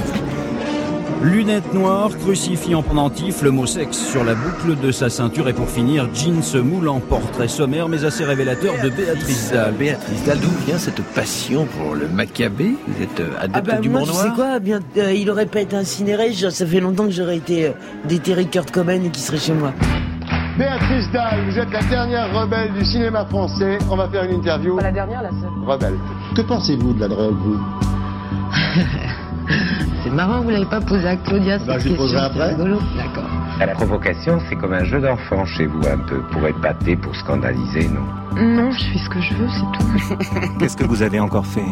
[1.25, 5.53] Lunettes noires, crucifix en pendentif, le mot sexe sur la boucle de sa ceinture et
[5.53, 9.73] pour finir, jeans moulant portrait sommaire mais assez révélateur de Béatrice Dalle.
[9.73, 13.77] Béatrice Dalle, d'où vient cette passion pour le macabé Vous êtes euh, adepte Ah bah
[13.81, 14.59] du moi, monde tu sais noir quoi?
[14.59, 16.31] Bien, euh, Il aurait pas été incinéré.
[16.31, 17.71] ça fait longtemps que j'aurais été euh,
[18.07, 19.73] déterré Kurt Cobain et qu'il serait chez moi.
[20.59, 23.79] Béatrice Dalle, vous êtes la dernière rebelle du cinéma français.
[23.89, 24.77] On va faire une interview.
[24.77, 25.49] la dernière, la seule.
[25.65, 25.97] Rebelle.
[26.35, 27.59] Que pensez-vous de la drogue, vous?
[30.05, 31.57] C'est marrant, vous l'avez pas posé à Claudia.
[31.57, 32.55] Bah, je poserai question, après.
[32.95, 33.23] D'accord.
[33.59, 36.19] La provocation, c'est comme un jeu d'enfant chez vous, un peu.
[36.31, 38.01] Pour épater, pour scandaliser, non?
[38.41, 40.49] Non, je fais ce que je veux, c'est tout.
[40.59, 41.63] Qu'est-ce que vous avez encore fait?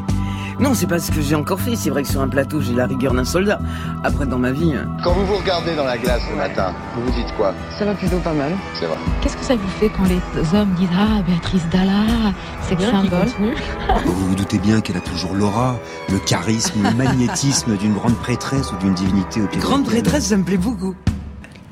[0.61, 1.75] Non, c'est pas ce que j'ai encore fait.
[1.75, 3.59] C'est vrai que sur un plateau, j'ai la rigueur d'un soldat.
[4.05, 4.73] Après, dans ma vie.
[4.75, 7.53] euh, Quand vous vous regardez dans la glace le matin, vous vous dites quoi?
[7.77, 8.53] Ça va plutôt pas mal.
[8.79, 8.97] C'est vrai.
[9.21, 13.09] Qu'est-ce que ça vous fait quand les hommes disent Ah, Béatrice Dalla, c'est bien qu'il
[13.09, 13.27] symbole.
[14.05, 15.75] Vous vous doutez bien qu'elle a toujours l'aura,
[16.09, 20.27] le charisme, le magnétisme d'une grande prêtresse ou d'une divinité au pied de Grande prêtresse,
[20.27, 20.95] ça me plaît beaucoup.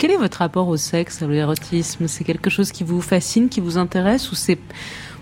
[0.01, 2.07] Quel est votre rapport au sexe, à l'érotisme?
[2.07, 4.57] C'est quelque chose qui vous fascine, qui vous intéresse, ou c'est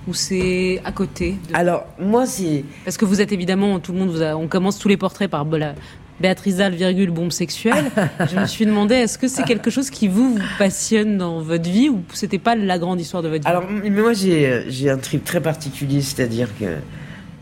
[0.07, 2.63] ou c'est à côté de- Alors, moi, c'est.
[2.85, 5.29] Parce que vous êtes évidemment, tout le monde, vous a- on commence tous les portraits
[5.29, 5.75] par voilà,
[6.21, 7.91] Béatrice Dalle, virgule, bombe sexuelle.
[8.31, 11.69] Je me suis demandé, est-ce que c'est quelque chose qui vous, vous passionne dans votre
[11.69, 13.49] vie ou c'était pas la grande histoire de votre vie?
[13.49, 16.75] Alors, moi, j'ai j'ai un trip très particulier, c'est-à-dire que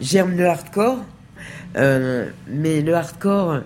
[0.01, 0.97] j'aime le hardcore,
[1.75, 3.59] euh, mais le hardcore,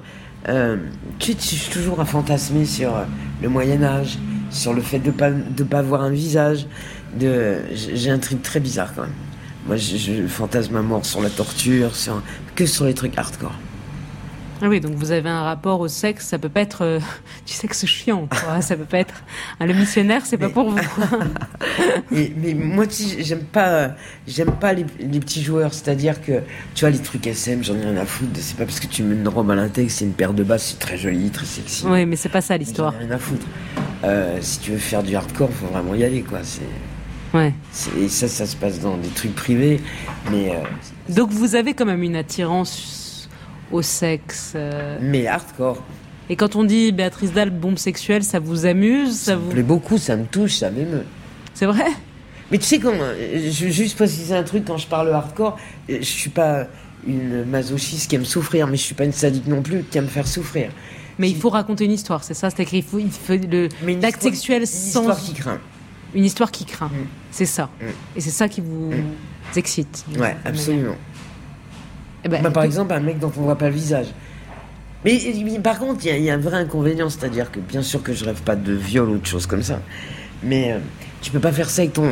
[0.50, 0.78] euh,
[1.20, 3.04] tu suis toujours à fantasmer sur euh,
[3.42, 4.18] le Moyen-Âge,
[4.50, 6.68] sur le fait de pas, de pas avoir un visage.
[7.20, 9.12] de J'ai un trip très bizarre quand même.
[9.68, 12.22] Moi, je, je fantasme à mort sur la torture, sur,
[12.56, 13.54] que sur les trucs hardcore.
[14.62, 17.00] Ah oui, donc vous avez un rapport au sexe, ça peut pas être euh,
[17.48, 18.62] du sexe chiant, quoi.
[18.62, 19.16] ça peut pas être.
[19.60, 20.78] Ah, le missionnaire, c'est pas pour vous.
[22.16, 22.86] Et- mais moi,
[23.20, 23.92] j'aime pas,
[24.28, 25.74] j'aime pas les, les petits joueurs.
[25.74, 26.42] C'est-à-dire que,
[26.76, 28.32] tu vois, les trucs SM, j'en ai rien à foutre.
[28.36, 30.68] C'est pas parce que tu mets une robe à l'index, c'est une paire de basses,
[30.72, 31.84] c'est très joli, très sexy.
[31.88, 32.94] oui, mais c'est pas ça l'histoire.
[32.94, 33.46] J'en ai rien à foutre.
[34.04, 36.40] Euh, si tu veux faire du hardcore, faut vraiment y aller, quoi.
[36.44, 36.62] C'est,
[37.34, 37.54] Ouais.
[37.98, 39.80] et ça, ça se passe dans des trucs privés.
[40.30, 40.60] Mais, euh,
[41.14, 43.01] Donc vous avez quand même une attirance
[43.72, 44.54] au sexe.
[44.56, 45.84] euh, mais hardcore.
[46.30, 49.48] Et quand on dit Béatrice Dalle, bombe sexuelle, ça vous amuse Ça Ça vous.
[49.48, 51.06] me plaît beaucoup, ça me touche, ça m'émeut.
[51.54, 51.88] C'est vrai?
[52.52, 55.58] Mais tu sais comment Je veux juste préciser un truc quand je parle hardcore.
[55.90, 56.68] euh, Je suis pas
[57.08, 60.08] une masochiste qui aime souffrir, mais je suis pas une sadique non plus qui aime
[60.08, 60.70] faire souffrir.
[61.20, 62.78] Mais il faut raconter une histoire, c'est ça C'est écrit.
[62.78, 63.68] Il faut, il faut le
[64.02, 65.02] l'acte sexuel une sans.
[65.02, 65.60] histoire qui craint.
[66.14, 66.92] Une histoire qui craint.
[67.32, 67.70] C'est ça.
[67.82, 67.86] Mm.
[68.18, 68.92] Et c'est ça qui vous
[69.56, 70.06] excite.
[70.10, 70.82] d'une Ouais, absolument.
[70.84, 70.98] manière.
[72.30, 74.08] Ben, Moi, par exemple, un mec dont on voit pas le visage.
[75.04, 77.60] Mais, mais par contre, il y a- il y, a un vrai inconvénient, c'est-à-dire que
[77.60, 79.80] bien sûr que je rêve pas de viol ou de choses comme ça,
[80.44, 80.78] mais euh,
[81.22, 82.08] tu peux pas faire ça avec ton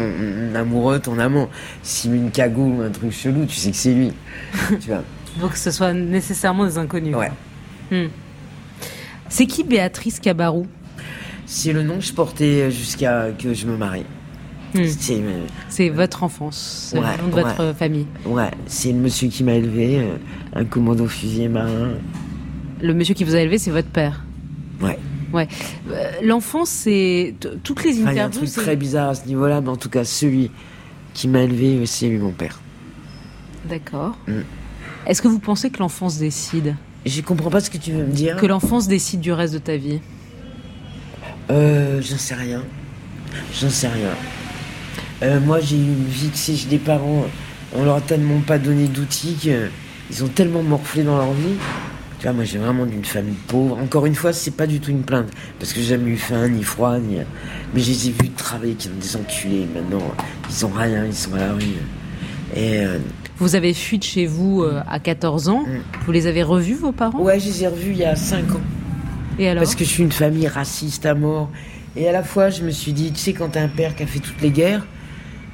[0.56, 1.50] amoureux, ton amant.
[1.84, 4.12] S'il met une cagoule ou un truc chelou, tu sais que c'est lui.
[4.82, 5.04] tu vois.
[5.36, 7.16] Il faut que ce soit nécessairement des inconnus.
[7.16, 7.32] Ouais.
[7.92, 8.08] Hmm.
[9.30, 10.66] C'est qui Béatrice Cabarou?
[11.46, 14.06] C'est le nom que je portais jusqu'à que je me marie.
[14.74, 14.84] Hmm.
[15.70, 17.44] C'est euh, votre enfance, c'est Ouais, le nom de ouais.
[17.44, 18.06] votre famille.
[18.26, 20.16] ouais, c'est le monsieur qui m'a élevé, euh,
[20.54, 21.94] un commando fusilier marin.
[22.82, 24.24] Le monsieur qui vous a élevé, c'est votre père.
[24.82, 25.00] Ouais.
[25.34, 25.48] Ouais.
[25.92, 28.50] Euh, L'enfance, c'est toutes les Enfin, il y a un interviews.
[28.52, 30.50] truc très bizarre à ce niveau-là, mais en tout cas, celui
[31.14, 32.62] qui m'a élevé, c'est lui mon père.
[33.68, 34.18] D'accord.
[34.28, 34.40] Mm.
[35.08, 36.76] Est-ce que vous pensez que l'enfance décide?
[37.06, 38.38] Je comprends pas ce que tu veux me dire.
[38.38, 40.00] Que l'enfance décide du reste de ta vie?
[41.50, 42.64] Euh, j'en sais rien.
[43.60, 44.10] J'en sais rien.
[45.22, 47.26] Euh, moi, j'ai eu une vie, sais, j'ai des parents,
[47.76, 51.56] on leur a tellement pas donné d'outils qu'ils ont tellement morflé dans leur vie
[52.20, 53.78] Tu vois, moi, j'ai vraiment d'une famille pauvre.
[53.78, 55.28] Encore une fois, c'est pas du tout une plainte.
[55.60, 57.18] Parce que j'ai jamais eu faim, ni froid, ni.
[57.74, 59.68] Mais je les ai vus travailler, qui sont des enculés.
[59.74, 60.06] Maintenant,
[60.50, 61.64] ils ont rien, ils sont à la rue.
[62.56, 62.80] Et.
[62.86, 63.00] euh,
[63.38, 65.66] Vous avez fui de chez vous euh, à 14 ans.
[66.06, 67.20] Vous les avez revus, vos parents?
[67.22, 68.62] Ouais, je les ai revus il y a 5 ans.
[69.38, 69.64] Et alors?
[69.64, 71.50] Parce que je suis une famille raciste à mort.
[71.98, 74.04] Et à la fois, je me suis dit, tu sais, quand t'as un père qui
[74.04, 74.86] a fait toutes les guerres,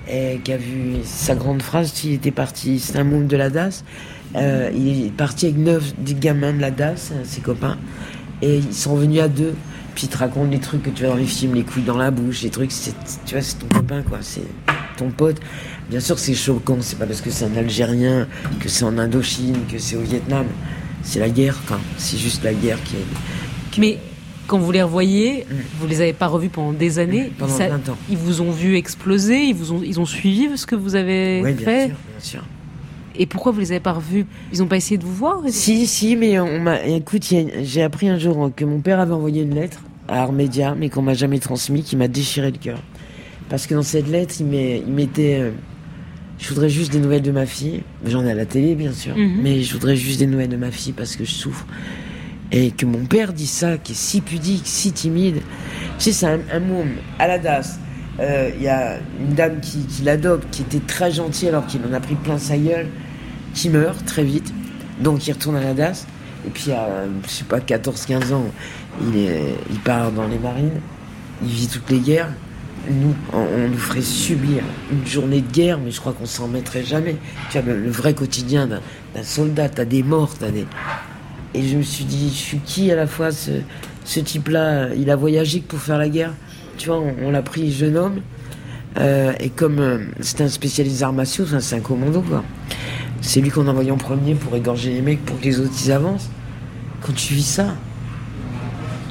[0.06, 3.84] qui a vu sa grande phrase, il était parti, c'est un membre de la DAS,
[4.36, 7.78] euh, il est parti avec neuf des gamins de la DAS, ses copains,
[8.42, 9.54] et ils sont revenus à deux.
[9.96, 11.98] Puis ils te racontent les trucs que tu vois dans les films, les couilles dans
[11.98, 12.72] la bouche, les trucs,
[13.26, 14.42] tu vois, c'est ton copain, quoi, c'est
[14.98, 15.38] ton pote.
[15.90, 18.28] Bien sûr, c'est choquant, c'est pas parce que c'est un Algérien,
[18.60, 20.46] que c'est en Indochine, que c'est au Vietnam.
[21.02, 21.80] C'est la guerre, quoi.
[21.98, 23.80] C'est juste la guerre qui est.
[23.80, 24.00] Mais
[24.48, 25.46] quand vous les revoyez,
[25.80, 27.32] vous les avez pas revus pendant des années.
[27.38, 27.98] Pendant Ça- 20 ans.
[28.10, 31.42] Ils vous ont vu exploser, ils vous ont, ils ont suivi ce que vous avez
[31.42, 31.86] bien fait.
[31.88, 32.44] sûr, bien sûr.
[33.18, 34.26] Et pourquoi vous les avez pas revus?
[34.52, 36.84] Ils ont pas essayé de vous voir Si, si, mais on m'a.
[36.86, 37.24] Écoute,
[37.64, 39.80] j'ai appris un jour que mon père avait envoyé une lettre
[40.10, 42.80] à Armédia, mais qu'on m'a jamais transmis, qui m'a déchiré le cœur.
[43.50, 45.38] Parce que dans cette lettre, il il mettait.
[45.40, 45.52] euh,
[46.40, 47.84] je voudrais juste des nouvelles de ma fille.
[48.06, 49.16] J'en ai à la télé, bien sûr.
[49.16, 49.40] Mhm.
[49.42, 51.66] Mais je voudrais juste des nouvelles de ma fille parce que je souffre.
[52.52, 55.42] Et que mon père dit ça, qui est si pudique, si timide.
[55.98, 57.80] Tu sais, c'est un, un môme à la DAS.
[58.20, 61.94] Euh, Il y a une dame qui, l'adopte, qui était très gentille alors qu'il en
[61.94, 62.88] a pris plein sa gueule,
[63.54, 64.54] qui meurt très vite.
[65.00, 66.06] Donc il retourne à la DAS.
[66.46, 66.88] Et puis à,
[67.24, 68.46] je sais pas, 14-15 ans,
[69.02, 70.80] il, part dans les marines.
[71.44, 72.30] Il vit toutes les guerres.
[72.90, 76.84] Nous, on, nous ferait subir une journée de guerre, mais je crois qu'on s'en mettrait
[76.84, 77.16] jamais.
[77.50, 78.82] Tu vois, le, vrai quotidien d'un
[79.16, 80.68] d'un soldat, t'as des morts, t'as des...
[81.56, 83.52] Et je me suis dit, je suis qui à la fois ce,
[84.04, 86.34] ce type-là Il a voyagé que pour faire la guerre.
[86.78, 88.22] Tu vois, on, on l'a pris jeune homme.
[88.98, 92.44] Euh, et comme euh, c'était un spécialiste d'arts martiaux, c'est un commando, quoi.
[93.22, 95.92] C'est lui qu'on envoyait en premier pour égorger les mecs pour que les autres ils
[95.92, 96.30] avancent.
[97.02, 97.76] Quand tu vis ça,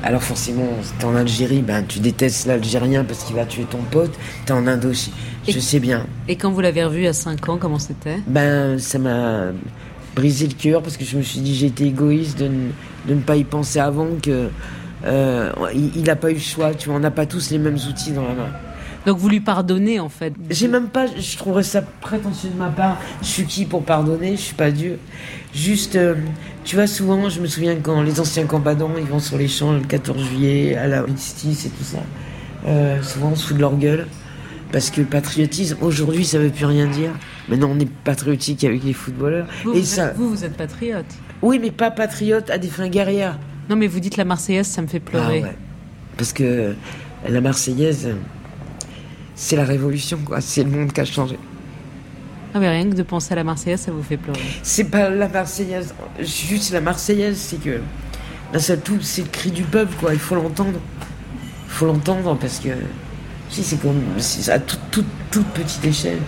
[0.03, 4.13] alors forcément, t'es en Algérie, ben tu détestes l'Algérien parce qu'il va tuer ton pote.
[4.47, 5.13] T'es en Indochine,
[5.49, 6.07] je sais bien.
[6.29, 8.19] Et quand vous l'avez revu à 5 ans, comment c'était?
[8.27, 9.53] Ben ça m'a
[10.15, 12.71] brisé le cœur parce que je me suis dit j'étais égoïste de, ne-
[13.09, 14.49] de ne pas y penser avant que
[15.05, 16.73] euh, il, il a pas eu le choix.
[16.75, 18.49] Tu vois, on n'a pas tous les mêmes outils dans la main.
[19.07, 20.33] Donc vous lui pardonnez en fait.
[20.49, 22.99] J'ai même pas, je trouverais ça prétentieux de ma part.
[23.21, 24.33] Je suis qui pour pardonner?
[24.37, 24.99] Je suis pas Dieu.
[25.55, 26.15] Juste, euh,
[26.65, 29.73] tu vois, souvent, je me souviens quand les anciens combattants, ils vont sur les champs
[29.75, 31.99] le 14 juillet, à la Armistice et tout ça.
[32.67, 34.07] Euh, souvent, on se fout de leur gueule.
[34.73, 37.11] Parce que le patriotisme, aujourd'hui, ça veut plus rien dire.
[37.49, 39.47] Maintenant, on est patriotique avec les footballeurs.
[39.65, 41.05] Vous, et vous, ça, êtes, vous, vous êtes patriote.
[41.43, 43.39] oui, mais pas patriote à des fins guerrières.
[43.69, 45.43] Non, mais vous dites la Marseillaise, ça me fait pleurer.
[45.45, 45.57] Ah ouais.
[46.17, 46.75] Parce que
[47.29, 48.15] la Marseillaise,
[49.35, 50.41] c'est la révolution, quoi.
[50.41, 51.39] C'est le monde qui a changé.
[52.55, 54.41] Ah, mais rien que de penser à la Marseillaise, ça vous fait pleurer.
[54.63, 57.81] C'est pas la Marseillaise, juste la Marseillaise, c'est que
[58.53, 60.13] là, ça tout, c'est le cri du peuple, quoi.
[60.13, 60.79] Il faut l'entendre.
[61.67, 62.69] Il faut l'entendre parce que
[63.51, 66.19] si c'est comme, c'est à toute, toute, toute petite échelle.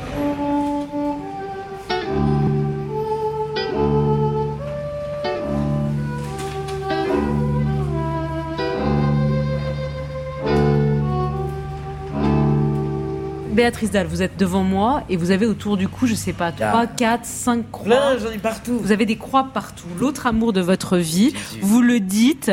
[13.56, 16.52] Béatrice Dalle, vous êtes devant moi et vous avez autour du cou, je sais pas,
[16.52, 17.88] 3, 4, 5 croix.
[17.88, 18.78] Là, j'en ai partout.
[18.82, 19.86] Vous avez des croix partout.
[19.98, 22.52] L'autre amour de votre vie, vous le dites.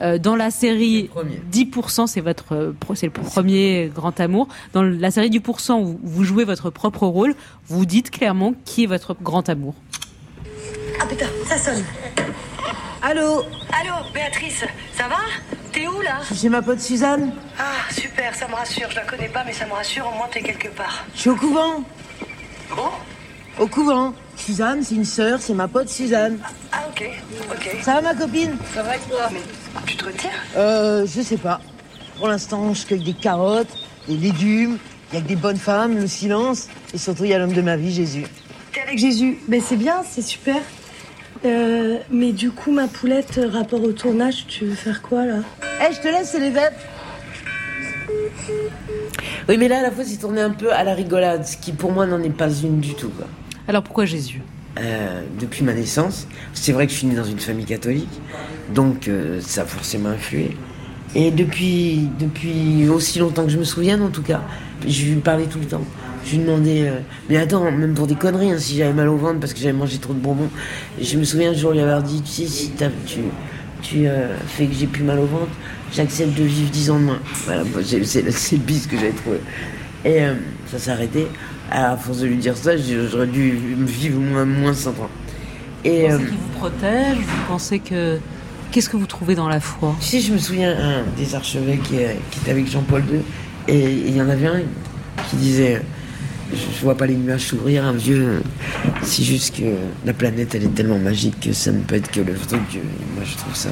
[0.00, 1.10] euh, dans la série
[1.52, 4.48] 10%, c'est votre euh, c'est le premier grand amour.
[4.72, 7.34] Dans la série du pourcent où vous jouez votre propre rôle,
[7.66, 9.74] vous dites clairement qui est votre grand amour.
[11.02, 11.84] Ah putain, ça sonne.
[13.02, 13.42] Allô?
[13.78, 14.64] Allô, Béatrice,
[14.96, 15.16] ça va?
[15.74, 17.32] T'es où là J'ai ma pote Suzanne.
[17.58, 18.88] Ah, super, ça me rassure.
[18.90, 21.04] Je la connais pas, mais ça me rassure, au moins t'es quelque part.
[21.14, 21.82] Je suis au couvent.
[22.76, 22.90] Bon
[23.58, 24.14] Au couvent.
[24.36, 26.38] Suzanne, c'est une sœur, c'est ma pote Suzanne.
[26.72, 27.04] Ah, ok,
[27.50, 27.76] ok.
[27.82, 29.40] Ça va ma copine Ça va et toi Mais
[29.86, 31.60] tu te retires Euh, je sais pas.
[32.18, 33.68] Pour l'instant, je cueille des carottes,
[34.08, 34.78] des légumes,
[35.12, 37.52] il y a que des bonnes femmes, le silence, et surtout il y a l'homme
[37.52, 38.26] de ma vie, Jésus.
[38.72, 39.38] T'es avec Jésus.
[39.48, 40.56] Ben c'est bien, c'est super.
[41.44, 45.36] Euh, mais du coup, ma poulette, euh, rapport au tournage, tu veux faire quoi là
[45.80, 46.80] Eh, je te laisse, c'est les vêpres.
[49.48, 51.72] Oui, mais là, à la fois, c'est tourné un peu à la rigolade, ce qui
[51.72, 53.10] pour moi n'en est pas une du tout.
[53.10, 53.26] Quoi.
[53.68, 54.40] Alors pourquoi Jésus?
[54.78, 58.08] Euh, Depuis ma naissance, c'est vrai que je suis né dans une famille catholique,
[58.74, 60.56] donc euh, ça a forcément influé.
[61.14, 64.40] Et depuis, depuis aussi longtemps que je me souvienne, en tout cas,
[64.86, 65.84] je lui parlais tout le temps.
[66.24, 69.16] Je lui demandais, euh, mais attends, même pour des conneries, hein, si j'avais mal au
[69.16, 70.48] ventre parce que j'avais mangé trop de bonbons.
[71.00, 72.72] Je me souviens un jour lui avoir dit, tu sais, si
[73.06, 73.20] tu,
[73.82, 75.52] tu euh, fais que j'ai plus mal au ventre,
[75.92, 77.18] j'accepte de vivre 10 ans de moins.
[77.44, 77.62] Voilà,
[78.04, 79.38] c'est le bis que j'avais trouvé.
[80.04, 80.34] Et euh,
[80.70, 81.26] ça s'est arrêté.
[81.70, 85.10] À force de lui dire ça, j'aurais dû vivre moins, moins 100 ans.
[85.84, 88.18] Et, Vous pensez qu'il vous protège Vous pensez que.
[88.70, 89.94] Qu'est-ce que vous trouvez dans la foi?
[90.00, 91.96] Tu sais, je me souviens un des archevêques qui,
[92.30, 93.20] qui était avec Jean-Paul II,
[93.68, 94.62] et il y en avait un
[95.30, 95.80] qui disait
[96.52, 98.42] Je, je vois pas les nuages s'ouvrir, un vieux.
[99.02, 99.64] C'est juste que
[100.04, 102.82] la planète, elle est tellement magique que ça ne peut être que l'œuvre de Dieu.
[102.82, 103.70] Et moi, je trouve ça.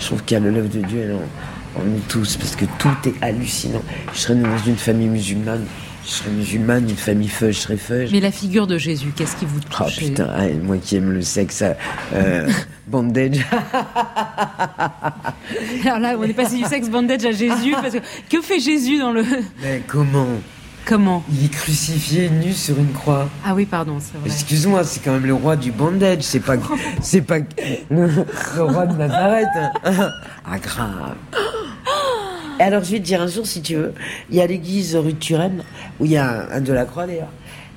[0.00, 2.88] Je trouve qu'il y a l'œuvre de Dieu en, en nous tous, parce que tout
[3.08, 3.82] est hallucinant.
[4.12, 5.64] Je serais dans une famille musulmane,
[6.04, 8.08] je serais musulmane, une famille feuille, je serais feuille.
[8.12, 9.76] Mais la figure de Jésus, qu'est-ce qui vous touche?
[9.80, 11.62] Oh putain, ah, moi qui aime le sexe,
[12.14, 12.48] euh,
[12.86, 13.44] bandage.
[15.84, 17.72] Alors là, on est passé du sexe bandage à Jésus.
[17.72, 17.98] Parce que,
[18.30, 19.24] que fait Jésus dans le.
[19.62, 20.28] Mais comment
[20.88, 23.28] Comment Il est crucifié nu sur une croix.
[23.44, 24.26] Ah oui, pardon, c'est vrai.
[24.30, 26.54] Excuse-moi, c'est quand même le roi du bandage, c'est pas,
[27.02, 27.40] c'est pas
[27.90, 28.08] le,
[28.56, 29.48] le roi de Nazareth.
[29.84, 31.14] Ah grave.
[32.58, 33.92] Et alors je vais te dire un jour, si tu veux,
[34.30, 35.62] il y a l'église rue de Turenne,
[36.00, 37.28] où il y a un, un de la croix d'ailleurs,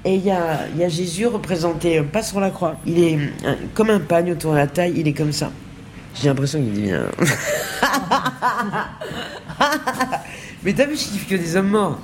[0.05, 2.97] et il y a, il y a Jésus représenté, euh, pas sur la croix, il
[2.97, 5.51] est euh, comme un pagne autour de la taille, il est comme ça.
[6.15, 7.03] J'ai l'impression qu'il dit bien.
[10.63, 11.99] Mais t'as vu, je kiffe que des hommes morts.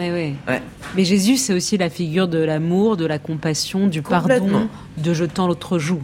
[0.00, 0.34] Mais oui.
[0.48, 0.62] Ouais.
[0.96, 5.46] Mais Jésus, c'est aussi la figure de l'amour, de la compassion, du pardon, de jetant
[5.46, 6.00] l'autre joue.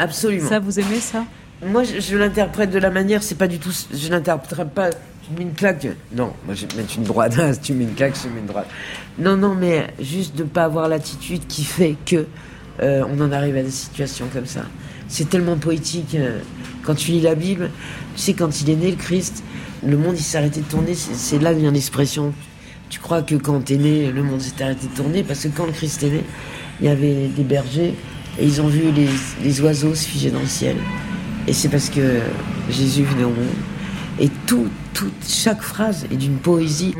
[0.00, 0.48] Absolument.
[0.48, 1.24] Ça, vous aimez ça?
[1.64, 3.70] Moi, je, je l'interprète de la manière, c'est pas du tout.
[3.92, 4.90] Je l'interprète pas.
[4.90, 5.86] Tu mets une claque.
[6.12, 7.38] Non, moi, je vais mettre une droite.
[7.52, 8.66] Si tu mets une claque, je mets une droite.
[9.16, 12.26] Non, non, mais juste de pas avoir l'attitude qui fait que
[12.82, 14.62] euh, on en arrive à des situations comme ça.
[15.06, 16.16] C'est tellement poétique.
[16.16, 16.40] euh,
[16.82, 17.70] quand tu lis la Bible,
[18.16, 19.44] tu sais, quand il est né, le Christ,
[19.86, 20.94] le monde, il s'est arrêté de tourner.
[20.94, 22.34] C'est là vient l'expression.
[22.90, 25.66] Tu crois que quand t'es né, le monde s'est arrêté de tourner parce que quand
[25.66, 26.24] le Christ est né,
[26.80, 27.94] il y avait des bergers
[28.38, 29.08] et ils ont vu les,
[29.42, 30.76] les oiseaux se figer dans le ciel.
[31.46, 32.20] Et c'est parce que
[32.70, 33.54] Jésus venait au monde.
[34.18, 36.94] Et tout, tout, chaque phrase est d'une poésie.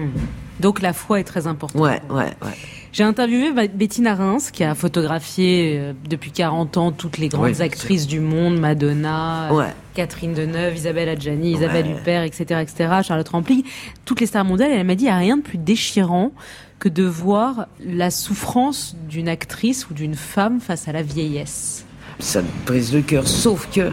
[0.61, 1.81] Donc la foi est très importante.
[1.81, 2.57] Ouais, ouais, ouais.
[2.93, 7.63] J'ai interviewé Bettina Reims, qui a photographié euh, depuis 40 ans toutes les grandes Oui,
[7.63, 9.75] actrices du monde, Madonna, Ouais.
[9.95, 11.93] Catherine Deneuve, Isabelle Adjani, Isabelle Ouais.
[11.93, 13.63] Huppert, etc., etc., Charlotte Rampling,
[14.05, 14.73] toutes les stars mondiales.
[14.73, 16.33] Et elle m'a dit, il n'y a rien de plus déchirant
[16.79, 21.85] que de voir la souffrance d'une actrice ou d'une femme face à la vieillesse.
[22.19, 23.27] ça me brise le cœur.
[23.29, 23.93] Sauf que,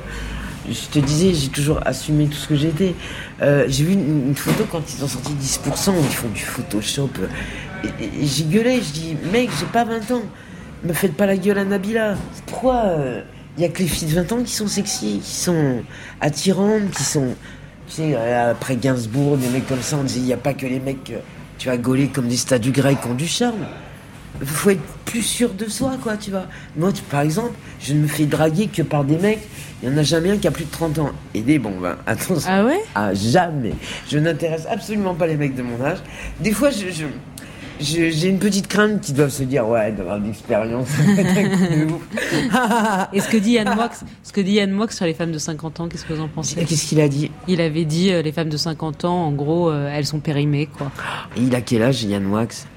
[0.70, 2.94] je te disais, j'ai toujours assumé tout ce que j'étais.
[3.42, 6.42] Euh, j'ai vu une, une photo quand ils ont sorti 10%, où ils font du
[6.42, 7.10] Photoshop.
[7.20, 7.28] euh,
[7.84, 10.22] Et, et- et j'ai gueulé, je dis, mec, j'ai pas 20 ans.
[10.84, 12.16] Me faites pas la gueule à Nabila.
[12.48, 12.84] Pourquoi
[13.58, 15.82] il y a que les filles de 20 ans qui sont sexy, qui sont
[16.20, 17.36] attirantes, qui sont.
[17.88, 20.54] Tu sais, euh, après Gainsbourg, des mecs comme ça, on disait, il n'y a pas
[20.54, 21.20] que les mecs, euh,
[21.58, 23.66] tu vas gauler comme des statues grecques qui ont du charme
[24.46, 26.46] faut être plus sûr de soi, quoi, tu vois.
[26.78, 29.42] Moi, tu- par exemple, je ne me fais draguer que par des mecs.
[29.84, 31.12] Il n'y en a jamais un qui a plus de 30 ans.
[31.34, 32.50] Et des bon, ben, attention.
[32.52, 32.80] Ah ouais?
[32.96, 33.74] Ah, jamais.
[34.10, 35.98] Je n'intéresse absolument pas les mecs de mon âge.
[36.40, 37.06] Des fois, je-
[37.82, 40.88] j'ai une petite crainte qui doivent se dire ouais d'avoir de l'expérience
[43.14, 43.90] Et ce que dit Yann Moix,
[44.24, 46.64] ce que dit Moix sur les femmes de 50 ans, qu'est-ce que vous en pensez?
[46.66, 47.32] Qu'est-ce qu'il a dit?
[47.48, 50.68] Il avait dit euh, les femmes de 50 ans, en gros, euh, elles sont périmées,
[50.68, 50.92] quoi.
[51.36, 52.68] Et il a quel âge Yann Wax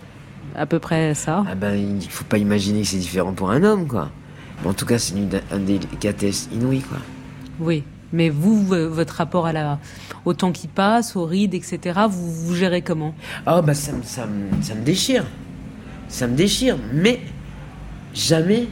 [0.56, 1.44] À peu près ça.
[1.48, 4.10] ah ben il faut pas imaginer que c'est différent pour un homme quoi.
[4.62, 6.98] Mais en tout cas c'est une indélicatesse inouïe quoi.
[7.60, 7.82] Oui.
[8.14, 9.78] Mais vous, votre rapport à la,
[10.24, 13.12] au temps qui passe, aux rides, etc., vous, vous gérez comment?
[13.44, 14.28] Ah bah ça, me- ça,
[14.62, 15.24] ça me déchire.
[16.08, 16.76] Ça me déchire.
[16.92, 17.18] Mais
[18.14, 18.68] jamais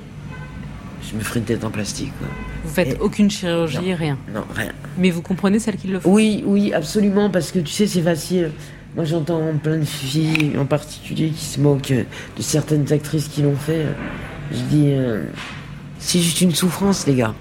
[1.11, 2.12] je me ferai une tête en plastique.
[2.18, 2.28] Quoi.
[2.64, 4.16] Vous faites aucune chirurgie, rien.
[4.33, 4.70] Non, rien.
[4.96, 8.02] Mais vous comprenez celles qui le font Oui, oui, absolument, parce que tu sais, c'est
[8.02, 8.52] facile.
[8.94, 13.57] Moi, j'entends plein de filles, en particulier, qui se moquent de certaines actrices qui l'ont
[13.57, 13.87] fait.
[14.52, 15.24] Je dis, euh,
[15.98, 17.35] c'est juste une souffrance, les gars.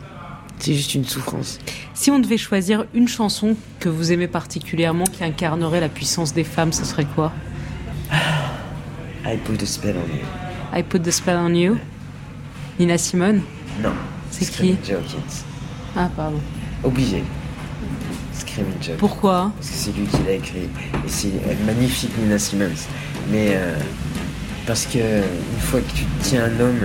[0.62, 1.58] C'est juste une souffrance.
[1.94, 6.44] Si on devait choisir une chanson que vous aimez particulièrement, qui incarnerait la puissance des
[6.44, 7.34] femmes, ce serait quoi?
[9.26, 10.24] I put a spell on you.
[10.74, 11.78] I Put the Spell on You
[12.80, 13.42] Nina Simone?
[13.82, 13.92] Non.
[14.30, 14.94] C'est Screaming qui.
[15.98, 16.40] Ah, pardon.
[16.82, 17.24] Obligé.
[18.34, 18.96] Screaming Joe.
[18.98, 19.52] Pourquoi?
[19.58, 20.70] Parce que c'est lui qui l'a écrit.
[21.06, 21.32] Et c'est
[21.66, 22.88] magnifique Nina Simmons.
[23.30, 23.78] Mais euh,
[24.66, 26.80] parce que une fois que tu tiens un homme,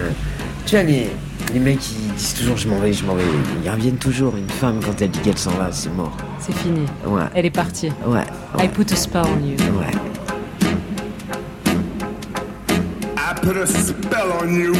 [0.64, 1.06] tu vois, les,
[1.52, 3.24] les mecs ils disent toujours je m'en vais, je m'en vais.
[3.64, 4.36] Ils reviennent toujours.
[4.36, 6.16] Une femme, quand elle dit qu'elle s'en va, c'est mort.
[6.38, 6.86] C'est fini.
[7.06, 7.22] Ouais.
[7.34, 7.92] Elle est partie.
[8.06, 8.24] Ouais.
[8.58, 9.56] I Put a Spell on You.
[9.78, 9.90] Ouais.
[13.16, 14.72] I put a spell on you.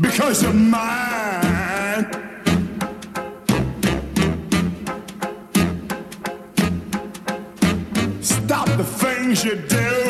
[0.00, 1.15] Because you're mine.
[8.76, 10.05] The things you do.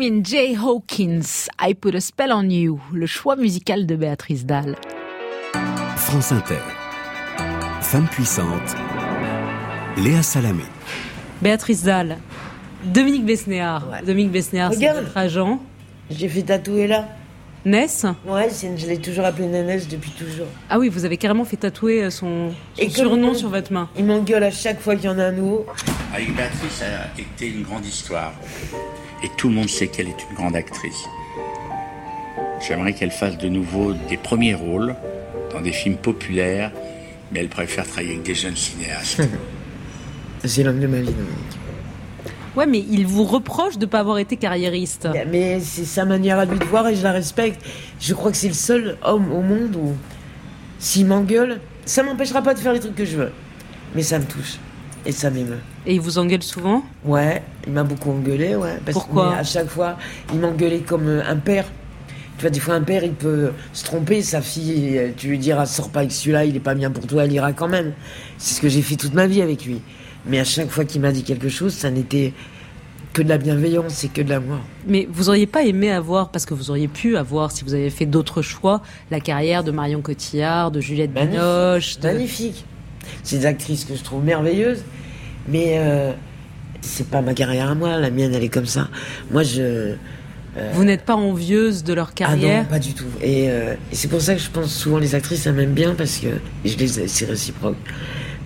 [0.00, 4.76] Screaming Jay Hawkins, I Put a Spell on You, le choix musical de Béatrice Dalle.
[5.96, 6.62] France Inter.
[7.82, 8.76] Femme puissante.
[9.98, 10.62] Léa Salamé.
[11.42, 12.16] Béatrice Dalle,
[12.82, 13.84] Dominique Besnéard.
[14.06, 15.60] Dominique Besnéard, c'est votre agent.
[16.08, 17.06] J'ai fait tatouer là.
[17.66, 18.48] Ness Ouais,
[18.78, 20.46] je l'ai toujours appelé Nénès depuis toujours.
[20.70, 23.70] Ah oui, vous avez carrément fait tatouer euh, son, son Et comme surnom sur votre
[23.70, 23.90] main.
[23.98, 25.66] Il m'engueule à chaque fois qu'il y en a un nouveau.
[26.14, 28.32] Avec Béatrice, ça a été une grande histoire.
[29.22, 31.04] Et tout le monde sait qu'elle est une grande actrice.
[32.66, 34.94] J'aimerais qu'elle fasse de nouveau des premiers rôles
[35.52, 36.72] dans des films populaires,
[37.32, 39.22] mais elle préfère travailler avec des jeunes cinéastes.
[40.44, 41.58] C'est l'homme de ma vie, Dominique.
[42.56, 45.08] Ouais, mais il vous reproche de ne pas avoir été carriériste.
[45.30, 47.64] Mais c'est sa manière à lui de voir et je la respecte.
[48.00, 49.92] Je crois que c'est le seul homme au monde où,
[50.80, 53.32] s'il m'engueule, ça m'empêchera pas de faire les trucs que je veux.
[53.94, 54.58] Mais ça me touche.
[55.06, 55.58] Et ça m'émeut.
[55.86, 56.82] Et il vous engueule souvent?
[57.04, 58.78] Ouais, il m'a beaucoup engueulé, ouais.
[58.84, 59.34] Parce Pourquoi?
[59.36, 59.96] à chaque fois,
[60.32, 61.64] il m'engueulait comme euh, un père.
[62.36, 64.20] Tu vois, des fois, un père, il peut se tromper.
[64.22, 67.06] Sa fille, euh, tu lui diras, sors pas avec celui-là, il est pas bien pour
[67.06, 67.92] toi, elle ira quand même.
[68.38, 69.80] C'est ce que j'ai fait toute ma vie avec lui.
[70.26, 72.32] Mais à chaque fois qu'il m'a dit quelque chose, ça n'était
[73.14, 74.58] que de la bienveillance et que de l'amour.
[74.86, 77.90] Mais vous auriez pas aimé avoir, parce que vous auriez pu avoir, si vous avez
[77.90, 81.98] fait d'autres choix, la carrière de Marion Cotillard, de Juliette Binoche.
[81.98, 82.64] de- Magnifique.
[83.22, 84.82] C'est des actrices que je trouve merveilleuses,
[85.48, 86.12] mais euh,
[86.80, 87.96] c'est pas ma carrière à moi.
[87.96, 88.88] La mienne, elle est comme ça.
[89.30, 89.60] Moi, je.
[89.62, 92.62] euh, Vous n'êtes pas envieuse de leur Ah carrière?
[92.64, 93.04] non, pas du tout.
[93.22, 95.94] Et, euh, et c'est pour ça que je pense souvent les actrices, elles m'aiment bien
[95.94, 96.28] parce que
[96.64, 97.76] je les, c'est réciproque.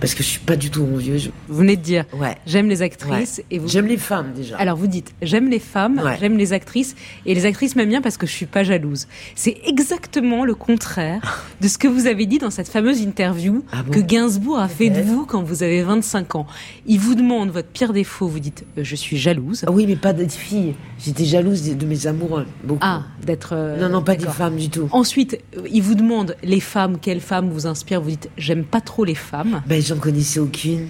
[0.05, 1.31] Parce que je suis pas du tout envieuse.
[1.47, 2.35] Vous venez de dire, Ouais.
[2.45, 3.39] j'aime les actrices.
[3.39, 3.45] Ouais.
[3.49, 3.67] Et vous...
[3.67, 4.55] J'aime les femmes déjà.
[4.57, 6.15] Alors vous dites, j'aime les femmes, Ouais.
[6.19, 6.95] j'aime les actrices,
[7.25, 9.07] et les actrices m'aiment bien parce que je suis pas jalouse.
[9.33, 13.81] C'est exactement le contraire de ce que vous avez dit dans cette fameuse interview Ah
[13.81, 16.45] bon que Gainsbourg a fait de vous quand vous avez 25 ans.
[16.85, 19.63] Il vous demande votre pire défaut, vous dites, euh, je suis jalouse.
[19.65, 20.75] Ah oui, mais pas des filles.
[21.03, 22.45] J'étais jalouse de, mes amoureux.
[22.63, 22.77] Beaucoup.
[22.83, 23.53] Ah, d'être...
[23.53, 24.87] euh, non, non, pas des femmes du tout.
[24.91, 28.81] Ensuite, euh, il vous demande les femmes, quelles femmes vous inspirent, vous dites, j'aime pas
[28.81, 29.63] trop les femmes.
[29.65, 30.87] Ben, j'en connaissais aucune.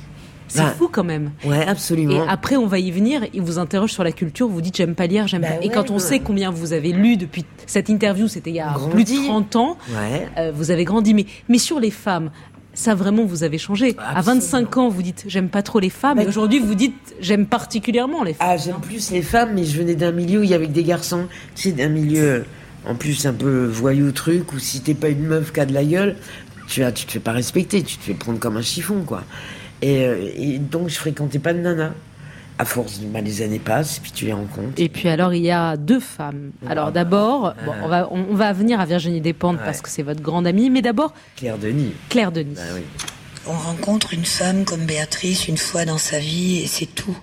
[0.47, 1.31] C'est Bah, fou quand même.
[1.43, 2.25] Ouais, Et absolument.
[2.27, 3.23] après, on va y venir.
[3.33, 4.47] Il vous interroge sur la culture.
[4.47, 5.65] Vous dites j'aime pas lire, j'aime Bah pas.
[5.65, 5.99] Et quand on ouais.
[5.99, 8.91] sait combien vous avez lu depuis cette interview, c'était il y a Grandi.
[8.91, 9.77] plus de 30 ans.
[9.89, 10.27] Ouais.
[10.37, 11.13] euh, vous avez grandi.
[11.15, 12.29] Mais mais sur les femmes.
[12.75, 13.95] Ça vraiment vous avez changé.
[13.97, 16.19] À 25 ans, vous dites j'aime pas trop les femmes.
[16.19, 18.47] Et aujourd'hui, vous dites j'aime particulièrement les femmes.
[18.51, 20.83] Ah, j'aime plus les femmes, mais je venais d'un milieu où il y avait des
[20.83, 21.27] garçons.
[21.55, 22.43] Sais, d'un milieu,
[22.85, 25.73] en plus, un peu voyou truc, où si t'es pas une meuf qui a de
[25.73, 26.17] la gueule,
[26.67, 29.23] tu, as, tu te fais pas respecter, tu te fais prendre comme un chiffon, quoi.
[29.81, 31.93] Et, euh, et donc, je fréquentais pas de nana.
[32.57, 34.75] À force, bah, les années passent, et puis tu les rencontres.
[34.77, 36.51] Et puis alors il y a deux femmes.
[36.69, 40.03] Alors d'abord, bon, on va on, on va venir à Virginie Despentes parce que c'est
[40.03, 41.91] votre grande amie, mais d'abord Claire Denis.
[42.07, 42.55] Claire Denis.
[43.45, 47.17] On rencontre une femme comme Béatrice une fois dans sa vie et c'est tout.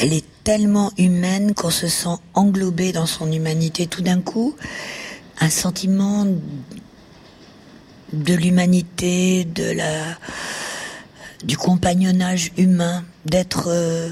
[0.00, 4.56] Elle est tellement humaine qu'on se sent englobé dans son humanité tout d'un coup.
[5.40, 6.26] Un sentiment
[8.12, 10.16] de l'humanité, de la,
[11.44, 14.10] du compagnonnage humain, d'être euh,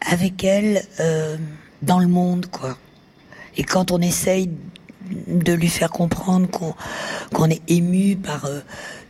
[0.00, 1.36] avec elle euh,
[1.82, 2.78] dans le monde, quoi.
[3.56, 4.50] Et quand on essaye
[5.28, 6.74] de lui faire comprendre qu'on
[7.32, 8.60] qu'on est ému par euh,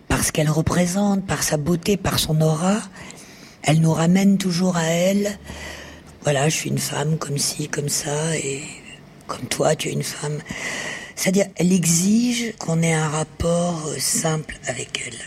[0.08, 2.76] par ce qu'elle représente, par sa beauté, par son aura,
[3.62, 5.38] elle nous ramène toujours à elle.
[6.22, 8.62] Voilà, je suis une femme comme ci, comme ça, et
[9.26, 10.38] comme toi, tu es une femme.
[11.16, 15.18] C'est-à-dire, elle exige qu'on ait un rapport euh, simple avec elle.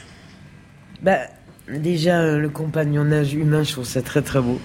[1.02, 1.18] Bah,
[1.68, 4.60] déjà, euh, le compagnonnage humain, je trouve ça très très beau.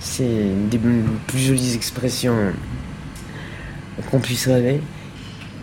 [0.00, 0.78] C'est une des
[1.28, 2.50] plus jolies expressions euh,
[4.10, 4.80] qu'on puisse rêver.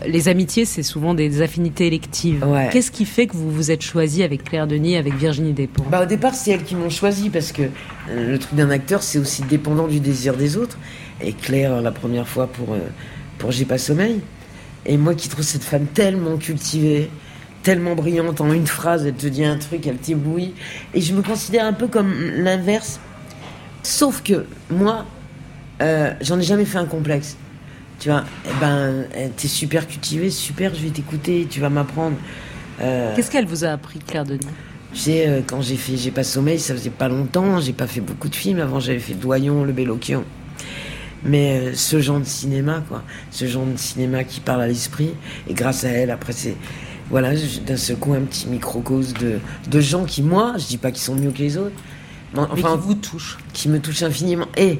[0.07, 2.45] Les amitiés, c'est souvent des affinités électives.
[2.45, 2.69] Ouais.
[2.71, 5.89] Qu'est-ce qui fait que vous vous êtes choisi avec Claire Denis, avec Virginie Despentes?
[5.89, 7.63] Bah, au départ, c'est elles qui m'ont choisi parce que
[8.13, 10.77] le truc d'un acteur, c'est aussi dépendant du désir des autres.
[11.21, 12.77] Et Claire, la première fois pour,
[13.39, 14.21] pour J'ai pas sommeil.
[14.85, 17.09] Et moi qui trouve cette femme tellement cultivée,
[17.63, 20.53] tellement brillante en une phrase, elle te dit un truc, elle t'éblouit.
[20.93, 22.99] Et je me considère un peu comme l'inverse.
[23.81, 25.05] Sauf que moi,
[25.81, 27.37] euh, j'en ai jamais fait un complexe.
[27.99, 32.17] Tu vois, eh ben, eh, t'es super cultivé, super, je vais t'écouter, tu vas m'apprendre.
[32.81, 34.39] Euh, Qu'est-ce qu'elle vous a appris, Claire Denis?
[34.93, 37.87] Tu sais, euh, quand j'ai fait J'ai pas sommeil, ça faisait pas longtemps, j'ai pas
[37.87, 38.59] fait beaucoup de films.
[38.59, 40.23] Avant, j'avais fait Doyon, Le Bellocchio.
[41.25, 45.11] Mais euh, ce genre de cinéma, quoi, ce genre de cinéma qui parle à l'esprit,
[45.49, 46.55] et grâce à elle, après, c'est.
[47.11, 47.33] Voilà,
[47.67, 51.03] d'un seul coup, un petit microcosme de, de gens qui, moi, je dis pas qu'ils
[51.03, 51.75] sont mieux que les autres,
[52.33, 53.37] mais Mais qui vous touchent.
[53.53, 54.47] Qui me touchent infiniment.
[54.57, 54.79] Et,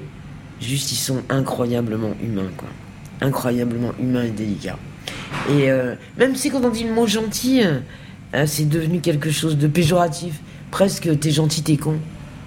[0.60, 2.68] juste, ils sont incroyablement humains, quoi.
[3.22, 4.80] Incroyablement humains et délicats.
[5.50, 9.58] Et euh, même si quand on dit le mot gentil, euh, c'est devenu quelque chose
[9.58, 10.42] de péjoratif.
[10.72, 12.00] Presque t'es gentil, t'es con.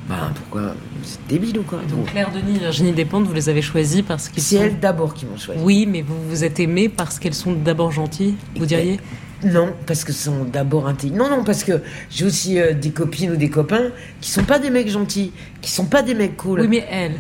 [0.09, 1.81] Bah pourquoi C'est débile ou quoi?
[1.89, 4.63] Donc Claire Denis et Virginie Despentes, vous les avez choisis parce qu'ils C'est sont...
[4.63, 5.61] elles d'abord qui m'ont choisi.
[5.63, 8.99] Oui, mais vous vous êtes aimés parce qu'elles sont d'abord gentilles, vous diriez?
[9.45, 11.19] Non, parce que sont d'abord intelligents.
[11.19, 13.91] Non, non, parce que j'ai aussi euh, des copines ou des copains
[14.21, 15.31] qui sont pas des mecs gentils,
[15.61, 16.61] qui sont pas des mecs cool.
[16.63, 17.17] Oui, mais elles.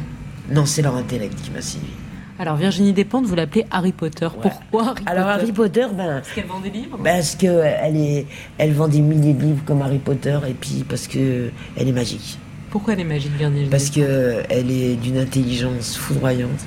[0.51, 1.93] Non, c'est leur intellect qui m'a séduit.
[2.41, 4.28] Alors Virginie Despentes, vous l'appelez Harry Potter.
[4.41, 5.43] Pourquoi Harry Alors Potter?
[5.43, 6.20] Harry Potter, ben.
[6.20, 6.99] Parce qu'elle vend des livres?
[7.05, 8.26] Parce que elle est,
[8.57, 11.93] elle vend des milliers de livres comme Harry Potter et puis parce que elle est
[11.93, 12.39] magique.
[12.70, 16.60] Pourquoi elle est magique, Virginie Parce que elle est d'une intelligence foudroyante.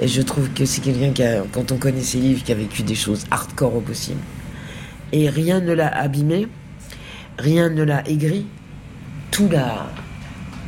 [0.00, 2.54] Et je trouve que c'est quelqu'un qui a, quand on connaît ses livres, qui a
[2.54, 4.20] vécu des choses hardcore au possible.
[5.12, 6.46] Et rien ne l'a abîmé,
[7.38, 8.46] rien ne l'a aigri,
[9.30, 9.90] tout l'a,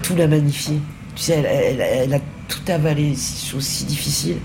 [0.03, 0.75] tout l'a magnifié.
[1.17, 4.39] Tu sais, elle- elle a tout avalé, ces choses si difficiles.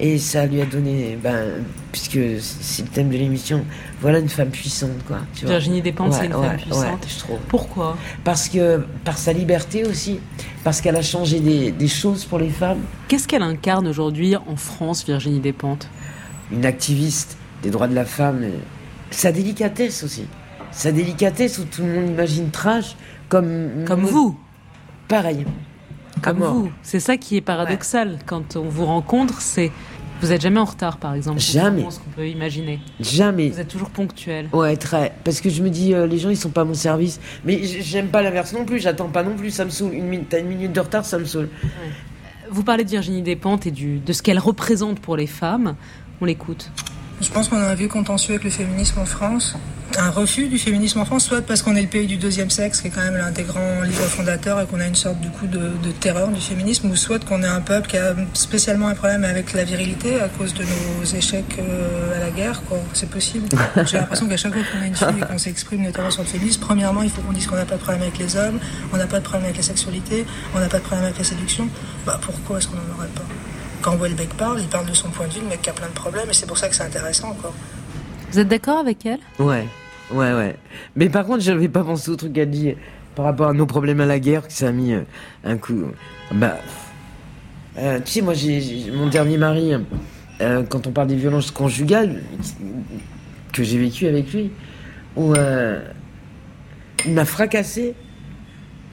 [0.00, 3.64] Et ça lui a donné, ben, puisque c'est le thème de l'émission,
[4.00, 5.18] voilà une femme puissante, quoi.
[5.34, 5.52] Tu vois.
[5.52, 6.82] Virginie Despentes, c'est une ouais, femme puissante.
[6.84, 7.38] ouais, je trouve.
[7.48, 7.96] Pourquoi?
[8.24, 10.18] Parce que, par sa liberté aussi,
[10.64, 12.80] parce qu'elle a changé des, des choses pour les femmes.
[13.08, 15.88] Qu'est-ce qu'elle incarne aujourd'hui en France, Virginie Despentes?
[16.50, 18.42] Une activiste des droits de la femme.
[18.42, 18.52] et
[19.10, 20.24] Sa délicatesse aussi.
[20.70, 22.96] Sa délicatesse où tout le monde imagine trash,
[23.28, 23.84] comme.
[23.86, 24.38] Comme vous
[25.06, 25.44] Pareil.
[26.22, 26.70] Comme vous.
[26.82, 28.18] C'est ça qui est paradoxal.
[28.26, 29.70] Quand on vous rencontre, c'est.
[30.20, 31.40] Vous êtes jamais en retard, par exemple.
[31.40, 31.84] Jamais.
[31.90, 32.78] ce qu'on peut imaginer.
[33.00, 33.48] Jamais.
[33.48, 34.48] Vous êtes toujours ponctuel.
[34.52, 35.12] Ouais, très.
[35.24, 37.18] Parce que je me dis, euh, les gens, ils sont pas à mon service.
[37.44, 39.94] Mais j'aime pas l'inverse non plus, j'attends pas non plus, ça me saoule.
[39.94, 41.48] Une minute, t'as une minute de retard, ça me saoule.
[42.50, 45.74] Vous parlez de Virginie Despentes et du, de ce qu'elle représente pour les femmes.
[46.20, 46.70] On l'écoute.
[47.20, 49.54] Je pense qu'on a un vieux contentieux avec le féminisme en France.
[49.98, 52.80] Un refus du féminisme en France, soit parce qu'on est le pays du deuxième sexe,
[52.80, 55.28] qui est quand même l'un des grands livres fondateurs, et qu'on a une sorte du
[55.28, 58.88] coup de, de terreur du féminisme, ou soit qu'on est un peuple qui a spécialement
[58.88, 62.62] un problème avec la virilité à cause de nos échecs euh, à la guerre.
[62.64, 62.78] quoi.
[62.94, 63.48] C'est possible.
[63.84, 66.28] J'ai l'impression qu'à chaque fois qu'on a une fille et qu'on s'exprime notamment sur le
[66.28, 68.58] féminisme, premièrement, il faut qu'on dise qu'on n'a pas de problème avec les hommes,
[68.94, 71.24] on n'a pas de problème avec la sexualité, on n'a pas de problème avec la
[71.24, 71.68] séduction.
[72.06, 73.22] Bah pourquoi est-ce qu'on n'en aurait pas?
[73.82, 75.88] Quand Welbeck parle, il parle de son point de vue, le mec qui a plein
[75.88, 77.34] de problèmes, et c'est pour ça que c'est intéressant.
[77.34, 77.52] Quoi.
[78.30, 79.18] Vous êtes d'accord avec elle?
[79.40, 79.66] Ouais,
[80.12, 80.56] ouais, ouais.
[80.94, 82.74] Mais par contre, j'avais pas pensé au truc qu'elle dit
[83.16, 85.02] par rapport à nos problèmes à la guerre, que ça a mis euh,
[85.44, 85.82] un coup.
[86.30, 86.58] Bah.
[87.76, 89.72] euh, tu sais, moi, j'ai mon dernier mari,
[90.40, 92.22] euh, quand on parle des violences conjugales,
[93.52, 94.52] que j'ai vécu avec lui,
[95.16, 95.82] où euh,
[97.04, 97.94] il m'a fracassé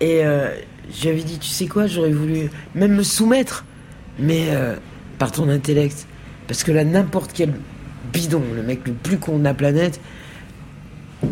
[0.01, 0.49] et euh,
[0.91, 3.65] j'avais dit, tu sais quoi, j'aurais voulu même me soumettre,
[4.19, 4.75] mais euh,
[5.17, 6.05] par ton intellect.
[6.47, 7.53] Parce que là, n'importe quel
[8.13, 9.99] bidon, le mec le plus con de la planète,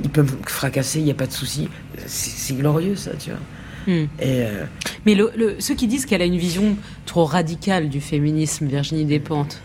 [0.04, 1.70] il peut me fracasser, il n'y a pas de souci.
[2.06, 3.40] C'est glorieux, ça, tu vois.
[3.88, 4.08] Hmm.
[4.20, 4.64] Et euh,
[5.06, 6.76] Mais le- le- ceux qui disent qu'elle a une vision
[7.06, 9.62] trop radicale du féminisme, Virginie Despentes,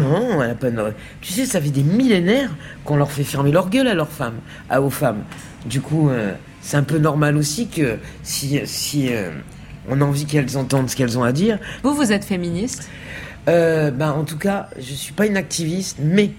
[0.00, 0.80] non, elle a pas de...
[1.20, 2.50] Tu sais, ça fait des millénaires
[2.84, 4.36] qu'on leur fait fermer leur gueule à leurs femmes,
[4.70, 5.24] à aux femmes.
[5.66, 9.30] Du coup, euh, c'est un peu normal aussi que si, si euh,
[9.88, 11.58] on a envie qu'elles entendent ce qu'elles ont à dire.
[11.82, 12.88] Vous, vous êtes féministe
[13.48, 16.30] euh, ben, En tout cas, je suis pas une activiste, mais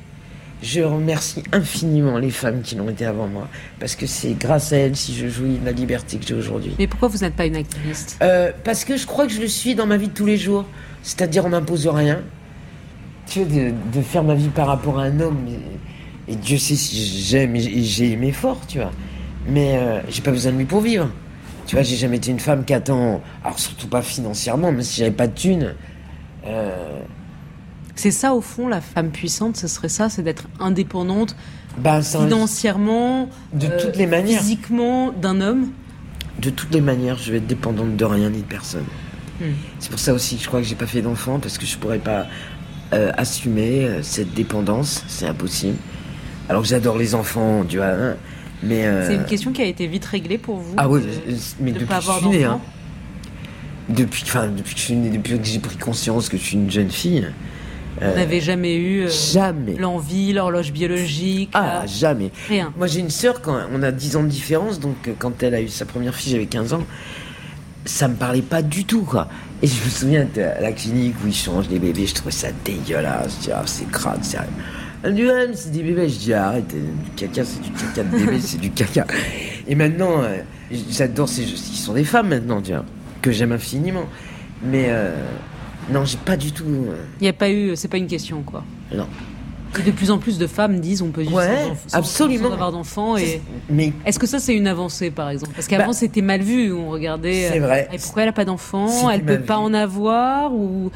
[0.61, 3.47] je remercie infiniment les femmes qui l'ont été avant moi.
[3.79, 6.73] Parce que c'est grâce à elles si je jouis de la liberté que j'ai aujourd'hui.
[6.79, 8.17] Mais pourquoi vous n'êtes pas une activiste?
[8.21, 10.37] Euh, parce que je crois que je le suis dans ma vie de tous les
[10.37, 10.65] jours.
[11.03, 12.21] C'est-à-dire, on m'impose rien.
[13.27, 15.45] Tu vois, de, de faire ma vie par rapport à un homme.
[15.47, 18.91] Et, et Dieu sait si j'aime et j'ai aimé fort, tu vois.
[19.47, 21.09] Mais euh, j'ai pas besoin de lui pour vivre.
[21.65, 23.21] Tu vois, j'ai jamais été une femme qui attend.
[23.43, 25.73] Alors, surtout pas financièrement, même si j'avais pas de thunes.
[26.45, 26.99] Euh,
[27.95, 31.35] C'est ça, au fond, la femme puissante, ce serait ça, c'est d'être indépendante
[31.77, 34.39] bah, ça- financièrement, De euh, toutes les manières.
[34.39, 35.69] physiquement, d'un homme.
[36.41, 38.83] de toutes les manières, je vais être dépendante de rien ni de personne.
[39.41, 39.53] Hmm.
[39.79, 41.77] C'est pour ça aussi que je crois que j'ai pas fait d'enfant parce que je
[41.77, 42.27] pourrais pas
[42.93, 45.77] euh, assumer cette dépendance, c'est impossible.
[46.47, 48.15] Alors que j'adore les enfants, tu vois, hein,
[48.63, 51.33] mais euh, C'est une question qui a été vite réglée pour vous ah oui, euh,
[51.59, 52.59] mais de depuis pas que je suis né, hein.
[53.89, 56.55] depuis, enfin depuis que je suis né, depuis que j'ai pris conscience que je suis
[56.57, 57.27] une jeune fille,
[58.01, 59.75] Euh, Vous n'avez jamais eu euh, Jamais.
[59.79, 62.29] l'envie, l'horloge biologique Ah, jamais.
[62.49, 62.73] Rien.
[62.75, 65.61] Moi, j'ai une sœur, quand on a 10 ans de différence, donc quand elle a
[65.61, 66.83] eu sa première fille, j'avais 15 ans,
[67.85, 69.29] ça me parlait pas du tout, quoi.
[69.61, 72.31] Et je me souviens de- à la clinique où ils changent les bébés, je trouvais
[72.31, 73.37] ça dégueulasse.
[73.39, 74.39] Je dis, ah, c'est crade, c'est
[75.03, 76.09] mais c'est des bébés.
[76.09, 79.05] Je dis, arrête, euh, du caca, c'est du caca de bébé, c'est du caca.
[79.67, 80.37] Et maintenant, euh,
[80.89, 81.55] j'adore ces jeux.
[81.55, 82.85] Ils sont des femmes maintenant, tu vois,
[83.21, 84.05] que j'aime infiniment.
[84.63, 85.15] Mais euh,
[85.91, 86.63] non, j'ai pas du tout.
[86.65, 88.63] euh, Il n'y a pas eu, c'est pas une question quoi.
[88.93, 89.07] non.
[89.77, 92.47] Et de plus en plus de femmes disent on peut vivre Ouais, sans, absolument.
[92.47, 93.17] sans avoir d'enfants.
[93.17, 95.51] Et Mais est-ce que ça c'est une avancée par exemple?
[95.53, 97.49] Parce qu'avant Bah, c'était mal vu, on regardait.
[97.51, 97.89] c'est euh, vrai.
[97.91, 99.09] et pourquoi elle a pas d'enfants?
[99.09, 99.63] Elle peut mal pas vu.
[99.65, 100.91] en avoir ou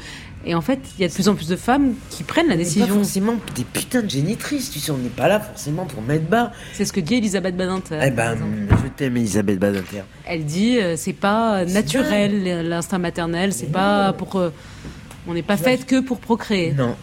[0.46, 2.54] Et en fait, il y a de plus en plus de femmes qui prennent la
[2.54, 2.86] On décision.
[2.86, 6.24] Pas forcément des putains de génitrices, tu sais, on n'est pas là forcément pour mettre
[6.24, 6.52] bas.
[6.72, 7.98] C'est ce que dit Elisabeth Badinter.
[8.02, 8.38] Eh ben,
[8.70, 10.02] je t'aime, Elisabeth Badinter.
[10.24, 14.36] Elle dit euh, c'est pas naturel l'instinct maternel, c'est pas pour.
[14.36, 14.50] euh,
[15.28, 16.72] on n'est pas faite que pour procréer.
[16.72, 16.96] Non.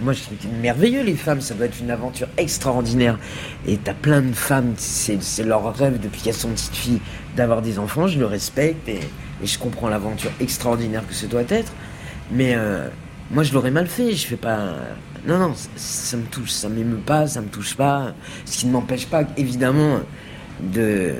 [0.00, 1.40] Moi, je trouve que c'est merveilleux, les femmes.
[1.40, 3.18] Ça doit être une aventure extraordinaire.
[3.66, 7.00] Et t'as plein de femmes, c'est c'est leur rêve depuis qu'elles sont petites filles
[7.34, 8.06] d'avoir des enfants.
[8.06, 9.00] Je le respecte et,
[9.42, 11.72] et je comprends l'aventure extraordinaire que ce doit être.
[12.30, 12.88] Mais euh,
[13.30, 14.12] moi, je l'aurais mal fait.
[14.12, 14.74] Je fais pas.
[15.26, 16.50] Non, non, ça, ça me touche.
[16.50, 18.14] Ça m'émeut pas, ça me touche pas.
[18.44, 20.00] Ce qui ne m'empêche pas, évidemment,
[20.60, 21.14] de.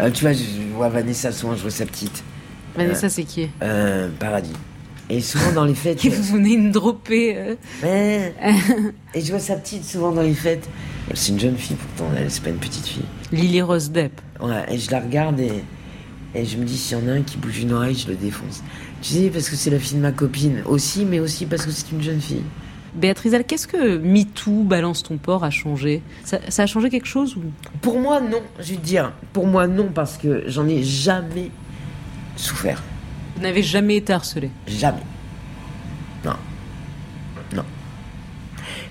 [0.00, 0.44] Euh, tu vois, je
[0.74, 2.22] vois Vanessa souvent, je vois sa petite.
[2.76, 3.48] Vanessa, Euh, c'est qui
[4.18, 4.52] Paradis.
[5.10, 6.04] Et souvent dans les fêtes.
[6.04, 7.56] Vous venez de dropper.
[7.82, 8.34] Ouais.
[9.14, 10.68] Et je vois sa petite souvent dans les fêtes.
[11.14, 13.04] C'est une jeune fille pourtant, elle c'est pas une petite fille.
[13.32, 14.20] Lily Rose Depp.
[14.40, 15.64] Ouais, et je la regarde et,
[16.34, 18.16] et je me dis s'il y en a un qui bouge une oreille, je le
[18.16, 18.62] défonce.
[19.02, 21.70] Tu sais, parce que c'est la fille de ma copine aussi, mais aussi parce que
[21.70, 22.44] c'est une jeune fille.
[22.94, 26.02] Béatrice qu'est-ce que MeToo, Balance ton port, a changé?
[26.24, 27.42] Ça, ça a changé quelque chose ou?
[27.80, 29.12] Pour moi, non, je vais te dire.
[29.32, 31.50] Pour moi, non, parce que j'en ai jamais
[32.36, 32.82] souffert.
[33.36, 35.02] Vous n'avez jamais été harcelé Jamais.
[36.24, 36.34] Non.
[37.54, 37.64] Non.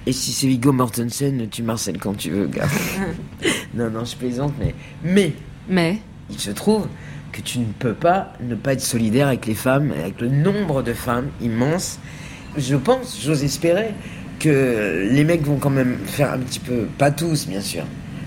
[0.05, 2.67] Et si c'est Viggo Mortensen, tu marcelles quand tu veux, gars.
[3.73, 4.73] non, non, je plaisante, mais.
[5.03, 5.33] Mais.
[5.67, 5.99] Mais?
[6.29, 6.87] Il se trouve
[7.37, 10.81] que tu ne peux pas ne pas être solidaire avec les femmes, avec le nombre
[10.81, 11.99] de femmes immense.
[12.57, 13.89] Je pense, j'ose espérer,
[14.39, 16.87] que les mecs vont quand même faire un petit peu.
[16.97, 17.83] Pas tous, bien sûr.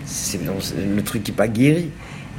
[0.07, 1.91] C'est le truc qui n'est pas guéri.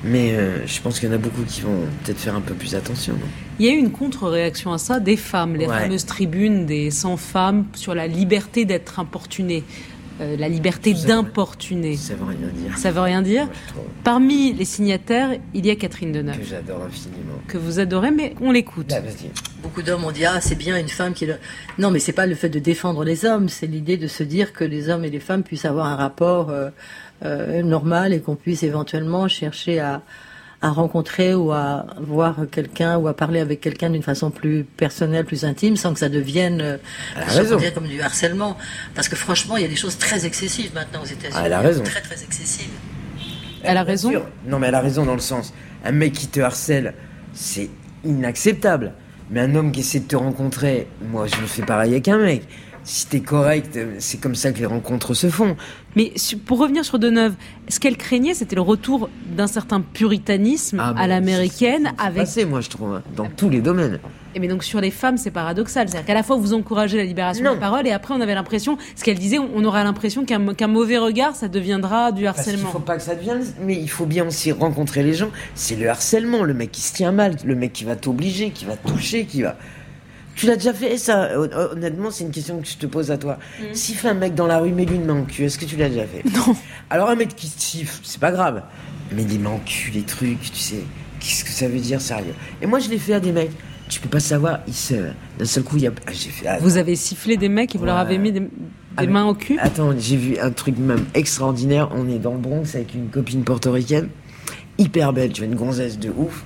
[0.04, 2.56] Mais euh, je pense qu'il y en a beaucoup qui vont peut-être faire un peu
[2.56, 3.14] plus attention.
[3.14, 3.28] non?
[3.60, 5.78] Il y a eu une contre-réaction à ça des femmes, les Ouais.
[5.82, 9.64] fameuses tribunes des 100 femmes sur la liberté d'être importunées,
[10.22, 11.96] euh, la liberté d'importuner.
[11.98, 12.78] Ça veut rien dire.
[12.78, 13.48] Ça veut rien dire.
[14.04, 17.40] Parmi les signataires, il y a Catherine Deneuve, Que j'adore infiniment.
[17.48, 18.94] que vous adorez, mais on l'écoute.
[19.62, 21.36] Beaucoup d'hommes ont dit ah c'est bien une femme qui le...
[21.78, 24.54] non mais c'est pas le fait de défendre les hommes c'est l'idée de se dire
[24.54, 26.70] que les hommes et les femmes puissent avoir un rapport euh,
[27.24, 30.02] euh, normal et qu'on puisse éventuellement chercher à
[30.62, 35.26] à rencontrer ou à voir quelqu'un ou à parler avec quelqu'un d'une façon plus personnelle,
[35.26, 38.58] plus intime, sans que ça devienne euh, comme du harcèlement.
[38.94, 41.36] Parce que franchement, il y a des choses très excessives maintenant aux États-Unis.
[41.36, 41.84] Ah, elle a raison.
[41.84, 42.70] Très très excessives.
[43.64, 44.10] Elle a raison.
[44.12, 44.26] sûr.
[44.46, 45.54] Non, mais elle a raison dans le sens.
[45.84, 46.94] Un mec qui te harcèle,
[47.34, 47.70] c'est
[48.04, 48.94] inacceptable.
[49.32, 52.18] Mais un homme qui essaie de te rencontrer, moi je le fais pareil avec un
[52.18, 52.44] mec.
[52.84, 55.56] Si t'es correct, euh, c'est comme ça que les rencontres se font.
[55.96, 56.14] Mais
[56.46, 57.34] pour revenir sur Deneuve,
[57.68, 62.62] ce qu'elle craignait, c'était le retour d'un certain puritanisme Ah, à l'américaine avec Passé, moi
[62.62, 64.00] je trouve, hein, dans tous les domaines.
[64.34, 65.90] Et mais donc sur les femmes, c'est paradoxal.
[65.90, 68.34] C'est-à-dire qu'à la fois vous encouragez la libération de la parole et après on avait
[68.34, 72.54] l'impression, ce qu'elle disait, on aura l'impression qu'un mauvais regard, ça deviendra du Parce qu'il
[72.54, 72.72] harcèlement.
[72.72, 75.30] faut pas que ça devienne, mais il faut bien aussi rencontrer les gens.
[75.54, 78.66] C'est le harcèlement, le mec qui se tient mal, le mec qui va t'obliger, qui
[78.66, 79.56] va te toucher, qui va.
[80.36, 83.18] Tu l'as déjà fait ça Hon- Honnêtement, c'est une question que je te pose à
[83.18, 83.38] toi.
[83.74, 85.76] Si fait un mec dans la rue, mets-lui une main au cul, est-ce que tu
[85.76, 86.24] l'as déjà fait?
[86.30, 86.56] Non.
[86.90, 88.64] Alors un mec qui te siffle, c'est pas grave.
[89.14, 90.84] Mais des mains au cul, les trucs, tu sais,
[91.20, 92.34] qu'est-ce que ça veut dire, sérieux?
[92.62, 93.52] Et moi, je l'ai fait à des mecs.
[93.90, 94.94] Tu peux pas savoir, ils se.
[95.38, 95.92] D'un seul coup, il y a.
[96.08, 96.48] Ah, fait.
[96.48, 98.48] ah, Vous avez sifflé des mecs et vous leur avez mis des, des
[98.96, 99.58] Ah, mains au cul?
[99.60, 101.90] Attends, j'ai vu un truc même extraordinaire.
[101.94, 104.08] On est dans le Bronx avec une copine portoricaine,
[104.78, 106.46] hyper belle, tu vois, une gonzesse de ouf.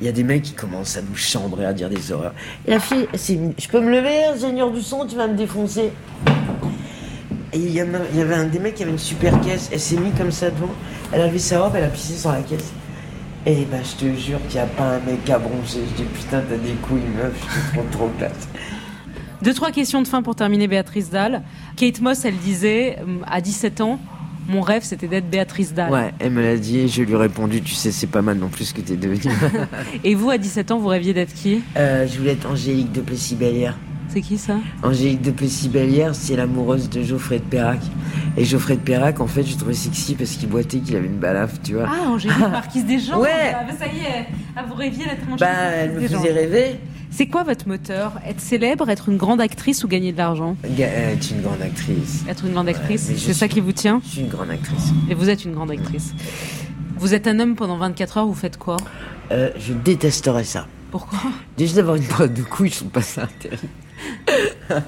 [0.00, 2.34] Il y a des mecs qui commencent à nous chambrer, à dire des horreurs.
[2.66, 5.90] La fille, je peux me lever, seigneur du son, tu vas me défoncer.
[7.54, 10.12] Il y, a- avait un des mecs qui avait une super caisse, elle s'est mise
[10.16, 10.68] comme ça devant,
[11.12, 12.72] elle avait sa robe, elle a pissé sur la caisse.
[13.46, 15.78] Et bah je te jure qu'il n'y a pas un mec à broncher.
[15.90, 18.48] Je dis putain t'as des couilles meuf, je te trop trop classe.
[19.40, 21.42] Deux, trois questions de fin pour terminer, Béatrice Dalle.
[21.76, 23.98] Kate Moss, elle disait, hum, à 17 ans,
[24.48, 25.92] mon rêve, c'était d'être Béatrice Dalle.
[25.92, 28.38] Ouais, elle me l'a dit et je lui ai répondu, tu sais c'est pas mal
[28.38, 29.30] non plus ce que t'es devenu.
[30.04, 31.62] Et vous, à 17 ans, vous rêviez d'être qui?
[31.76, 33.76] Euh, je voulais être Angélique de Plessis-Bellière.
[34.08, 34.56] C'est qui ça?
[34.82, 37.80] Angélique de Plessis-Bellière, c'est l'amoureuse de Geoffrey de Perrac.
[38.38, 41.18] Et Geoffrey de Perrac, en fait, je trouvais sexy parce qu'il boitait, qu'il avait une
[41.18, 41.86] balafre, tu vois.
[41.86, 43.20] Ah, Angélique Marquise des gens.
[43.20, 43.54] Ouais.
[43.54, 44.26] Ah, bah, ça y est.
[44.56, 46.76] Ah, vous rêviez d'être Angélique Bah, elle me faisait rêver.
[47.10, 48.12] C'est quoi votre moteur?
[48.26, 50.56] Être célèbre, être une grande actrice ou gagner de l'argent?
[50.64, 52.24] Euh, Être une grande actrice.
[52.28, 54.00] Être une grande actrice, c'est ça suis- qui vous tient?
[54.04, 54.90] Je suis une grande actrice.
[55.10, 56.12] Et vous êtes une grande actrice.
[56.96, 58.76] Vous êtes un homme pendant 24 heures, vous faites quoi?
[59.32, 60.66] Euh, je détesterais ça.
[60.90, 61.18] Pourquoi?
[61.56, 63.68] Déjà d'avoir une boîte de couilles, je trouve pas ça terrible.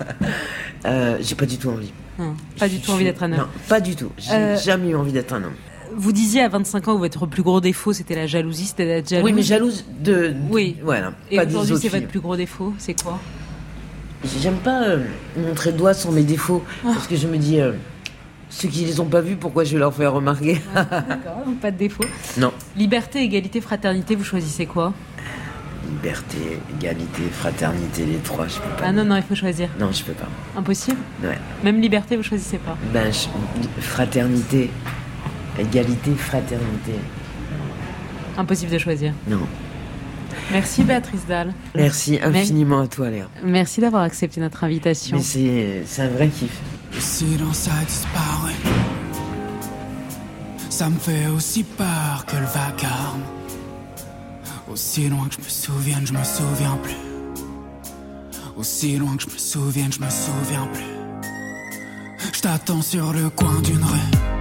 [0.86, 1.92] euh, j'ai pas du tout envie.
[2.18, 3.38] Non, Pas du tout envie d'être un homme.
[3.40, 4.10] Non, pas du tout.
[4.18, 5.54] J'ai Euh, jamais eu envie d'être un homme.
[5.96, 9.08] Vous disiez à 25 ans que votre plus gros défaut c'était la jalousie, c'était d'être
[9.08, 9.24] jalouse.
[9.24, 10.34] Oui, mais jalouse de.
[10.50, 10.76] Oui.
[10.82, 11.12] Voilà.
[11.30, 13.18] Et aujourd'hui c'est votre plus gros défaut, c'est quoi?
[14.42, 15.04] J'aime pas euh,
[15.36, 16.90] montrer le doigt sur mes défauts Ah.
[16.94, 17.72] parce que je me dis euh,
[18.50, 20.60] ceux qui les ont pas vus, pourquoi je vais leur faire remarquer?
[20.74, 22.04] D'accord, donc pas de défaut.
[22.36, 22.52] Non.
[22.76, 24.92] Liberté, égalité, fraternité, vous choisissez quoi?
[25.88, 26.36] Liberté,
[26.78, 28.84] égalité, fraternité, les trois, je peux pas.
[28.84, 29.68] Ah non, non, il faut choisir.
[29.78, 30.28] Non, je peux pas.
[30.56, 30.98] Impossible?
[31.22, 31.38] Ouais.
[31.64, 32.76] Même liberté, vous choisissez pas?
[32.92, 34.70] Ben, je- fraternité,
[35.60, 36.94] égalité, fraternité.
[38.36, 39.12] Impossible de choisir.
[39.28, 39.40] Non.
[40.52, 41.52] Merci Béatrice Dalle.
[41.74, 43.28] Merci infiniment à toi, Léa.
[43.44, 45.16] Merci d'avoir accepté notre invitation.
[45.16, 46.58] Mais c'est c'est un vrai kiff.
[46.92, 48.52] Le silence a disparu.
[50.68, 53.22] Ça me fait aussi peur que le vacarme.
[54.72, 56.94] Aussi loin que je me souvienne, je me souviens plus.
[58.56, 62.30] Aussi loin que je me souvienne, je me souviens plus.
[62.32, 64.39] Je t'attends sur le coin d'une rue.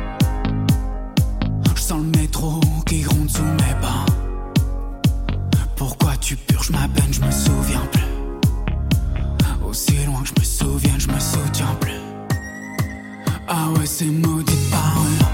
[1.90, 4.06] Je sens le métro qui gronde sous mes pas.
[5.76, 8.04] Pourquoi tu purges ma peine, je me souviens plus.
[9.68, 12.00] Aussi loin que je me souvienne, je me souviens plus.
[13.48, 15.30] Ah ouais, c'est maudit parure.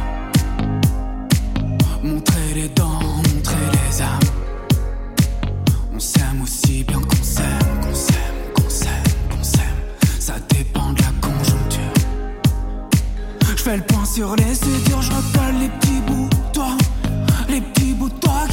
[2.01, 3.01] Montrer les dents,
[3.33, 4.19] montrer les âmes.
[5.93, 9.81] On s'aime aussi bien qu'on s'aime, qu'on s'aime, qu'on s'aime, qu'on s'aime.
[10.21, 11.93] Ça dépend de la conjoncture.
[13.41, 16.24] Je fais le point sur les sutures, je recolle les petits bouts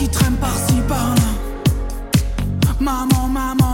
[0.03, 1.31] qui traînent par-ci par-là.
[2.81, 3.72] Maman, maman,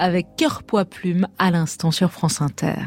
[0.00, 2.86] avec Cœur Poids Plume à l'instant sur France Inter.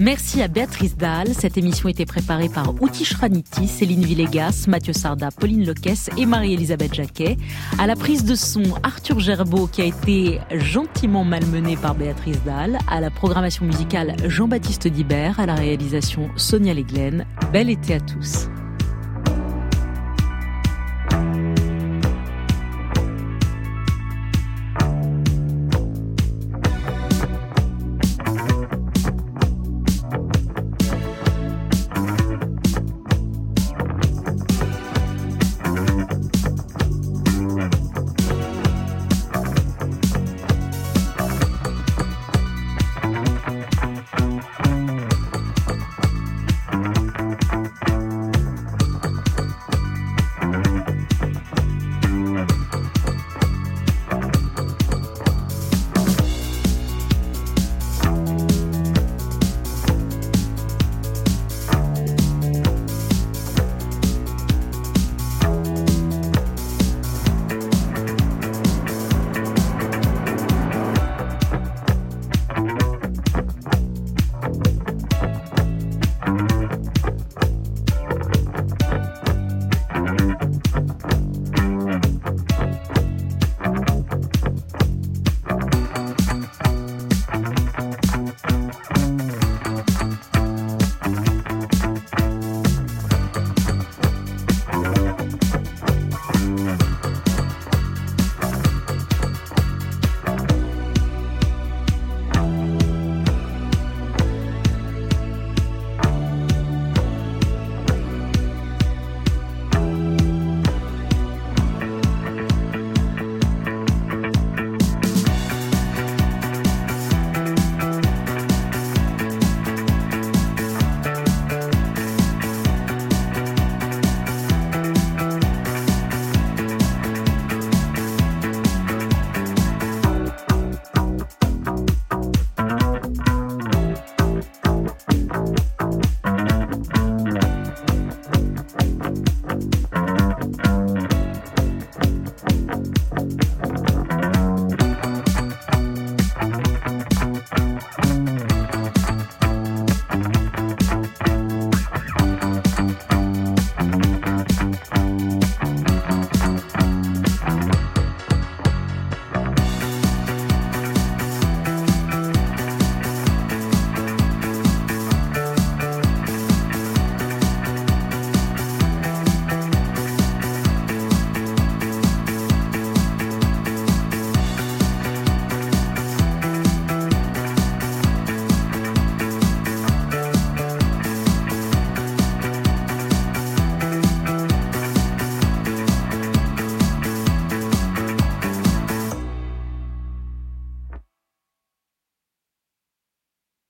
[0.00, 1.28] Merci à Béatrice Dahl.
[1.28, 6.92] Cette émission était préparée par Outi Shraniti, Céline Villegas, Mathieu Sarda, Pauline Loquès et Marie-Elisabeth
[6.92, 7.36] Jacquet.
[7.78, 12.78] À la prise de son, Arthur Gerbeau qui a été gentiment malmené par Béatrice Dahl.
[12.88, 15.38] À la programmation musicale, Jean-Baptiste Dibert.
[15.38, 17.24] À la réalisation, Sonia Leglen.
[17.52, 18.48] Bel été à tous.